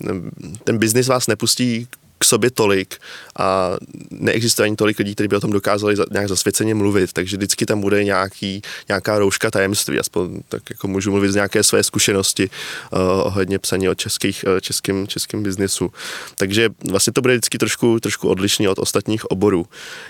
ten 0.63 0.77
biznis 0.77 1.07
vás 1.07 1.27
nepustí 1.27 1.87
sobě 2.27 2.51
tolik 2.51 2.95
a 3.39 3.77
neexistuje 4.11 4.65
ani 4.65 4.75
tolik 4.75 4.99
lidí, 4.99 5.15
kteří 5.15 5.27
by 5.27 5.35
o 5.35 5.39
tom 5.39 5.51
dokázali 5.51 5.95
za, 5.95 6.05
nějak 6.11 6.27
zasvěceně 6.27 6.75
mluvit, 6.75 7.13
takže 7.13 7.37
vždycky 7.37 7.65
tam 7.65 7.81
bude 7.81 8.03
nějaký, 8.03 8.61
nějaká 8.87 9.19
rouška 9.19 9.51
tajemství, 9.51 9.99
aspoň 9.99 10.39
tak 10.49 10.69
jako 10.69 10.87
můžu 10.87 11.11
mluvit 11.11 11.31
z 11.31 11.35
nějaké 11.35 11.63
své 11.63 11.83
zkušenosti 11.83 12.49
uh, 12.91 12.99
ohledně 12.99 13.59
psaní 13.59 13.89
o 13.89 13.95
českých, 13.95 14.45
uh, 14.47 14.59
českým, 14.59 15.07
českým 15.07 15.43
biznesu. 15.43 15.91
Takže 16.35 16.69
vlastně 16.89 17.13
to 17.13 17.21
bude 17.21 17.33
vždycky 17.33 17.57
trošku, 17.57 17.99
trošku 17.99 18.29
odlišný 18.29 18.67
od 18.67 18.79
ostatních 18.79 19.25
oborů. 19.25 19.65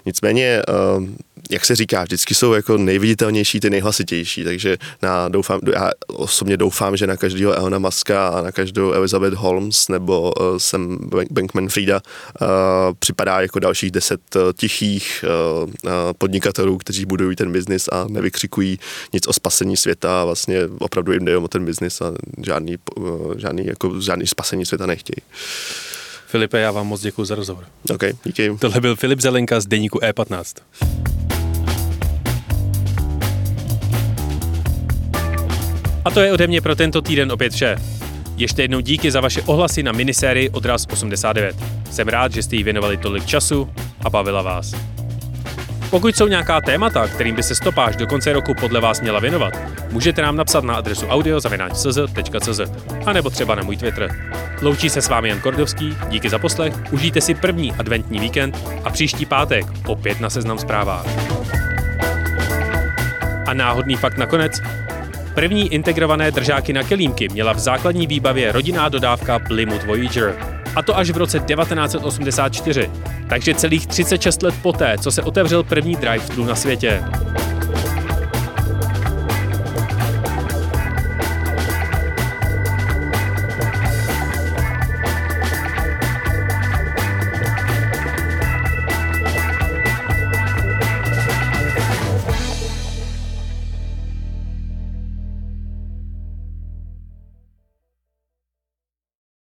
Nicméně 0.06 0.62
uh, 0.98 1.04
jak 1.50 1.66
se 1.66 1.76
říká, 1.76 2.04
vždycky 2.04 2.36
jsou 2.36 2.54
jako 2.54 2.78
nejviditelnější 2.78 3.60
ty 3.60 3.70
nejhlasitější, 3.70 4.44
takže 4.44 4.78
na, 5.02 5.30
doufám, 5.30 5.60
já 5.74 5.92
osobně 6.08 6.58
doufám, 6.58 6.98
že 6.98 7.08
na 7.08 7.18
každého 7.18 7.54
Elona 7.54 7.80
Muska 7.80 8.28
a 8.28 8.42
na 8.42 8.52
každou 8.52 8.92
Elizabeth 8.92 9.34
Holmes 9.34 9.88
nebo 9.88 10.34
uh, 10.40 10.58
Sam 10.58 11.10
Bankman 11.32 11.70
Frida 11.70 12.02
připadá 13.00 13.42
jako 13.42 13.60
dalších 13.60 13.92
deset 13.92 14.36
uh, 14.36 14.42
tichých 14.54 15.26
uh, 15.64 15.92
podnikatelů, 16.18 16.78
kteří 16.78 17.06
budují 17.06 17.36
ten 17.36 17.52
biznis 17.52 17.88
a 17.88 18.06
nevykřikují 18.10 18.80
nic 19.14 19.28
o 19.28 19.34
spasení 19.34 19.78
světa 19.78 20.22
a 20.22 20.26
vlastně 20.26 20.60
opravdu 20.80 21.12
jim 21.12 21.26
jde 21.26 21.38
o 21.38 21.48
ten 21.48 21.66
biznis 21.66 22.02
a 22.02 22.14
žádný, 22.46 22.76
žádný, 23.38 23.66
jako, 23.66 24.02
žádný 24.02 24.28
spasení 24.28 24.66
světa 24.66 24.86
nechtějí. 24.86 25.24
Filipe, 26.28 26.60
já 26.60 26.72
vám 26.72 26.88
moc 26.88 27.02
děkuji 27.02 27.26
za 27.26 27.36
rozhovor. 27.36 27.64
OK, 27.94 28.04
díky. 28.24 28.58
Tohle 28.60 28.82
byl 28.82 28.96
Filip 28.96 29.22
Zelenka 29.22 29.60
z 29.60 29.66
deníku 29.66 30.00
E15. 30.00 30.62
A 36.06 36.12
to 36.12 36.20
je 36.20 36.34
ode 36.34 36.48
mě 36.48 36.62
pro 36.62 36.76
tento 36.76 37.02
týden 37.02 37.32
opět 37.32 37.54
vše. 37.54 37.76
Ještě 38.38 38.62
jednou 38.62 38.80
díky 38.80 39.12
za 39.12 39.22
vaše 39.22 39.42
ohlasy 39.42 39.84
na 39.84 39.92
minisérii 39.92 40.50
Odraz 40.50 40.88
89. 40.92 41.77
Jsem 41.92 42.08
rád, 42.08 42.34
že 42.34 42.44
jste 42.44 42.56
jí 42.56 42.64
věnovali 42.64 42.98
tolik 42.98 43.26
času 43.26 43.70
a 44.06 44.10
bavila 44.10 44.42
vás. 44.42 44.74
Pokud 45.90 46.16
jsou 46.16 46.28
nějaká 46.28 46.62
témata, 46.62 47.08
kterým 47.08 47.36
by 47.36 47.44
se 47.44 47.56
stopáž 47.56 47.96
do 47.96 48.08
konce 48.08 48.34
roku 48.34 48.54
podle 48.60 48.82
vás 48.82 49.02
měla 49.02 49.20
věnovat, 49.20 49.54
můžete 49.92 50.22
nám 50.22 50.36
napsat 50.36 50.64
na 50.64 50.76
adresu 50.76 51.08
audio.cz, 51.08 52.60
a 53.06 53.14
nebo 53.14 53.30
třeba 53.30 53.56
na 53.56 53.64
můj 53.64 53.78
Twitter. 53.78 54.16
Loučí 54.62 54.90
se 54.90 55.02
s 55.02 55.10
vámi 55.10 55.30
Jan 55.30 55.40
Kordovský, 55.40 55.98
díky 56.10 56.30
za 56.30 56.40
poslech, 56.40 56.74
užijte 56.92 57.22
si 57.22 57.36
první 57.36 57.72
adventní 57.72 58.20
víkend 58.20 58.58
a 58.84 58.90
příští 58.90 59.26
pátek 59.26 59.66
opět 59.86 60.20
na 60.20 60.30
Seznam 60.30 60.60
zprávách. 60.60 61.06
A 63.48 63.54
náhodný 63.54 63.96
fakt 63.96 64.18
nakonec, 64.18 64.62
První 65.38 65.74
integrované 65.74 66.32
držáky 66.32 66.74
na 66.74 66.84
kelímky 66.84 67.30
měla 67.30 67.54
v 67.54 67.60
základní 67.60 68.08
výbavě 68.08 68.52
rodinná 68.52 68.90
dodávka 68.90 69.40
Plymouth 69.40 69.86
Voyager. 69.86 70.57
A 70.78 70.82
to 70.82 70.98
až 70.98 71.10
v 71.10 71.18
roce 71.18 71.40
1984, 71.40 72.90
takže 73.30 73.56
celých 73.56 73.88
36 73.88 74.44
let 74.44 74.56
poté, 74.62 74.96
co 75.02 75.12
se 75.12 75.22
otevřel 75.22 75.64
první 75.64 75.96
drive-thru 75.96 76.46
na 76.46 76.56
světě. 76.56 77.04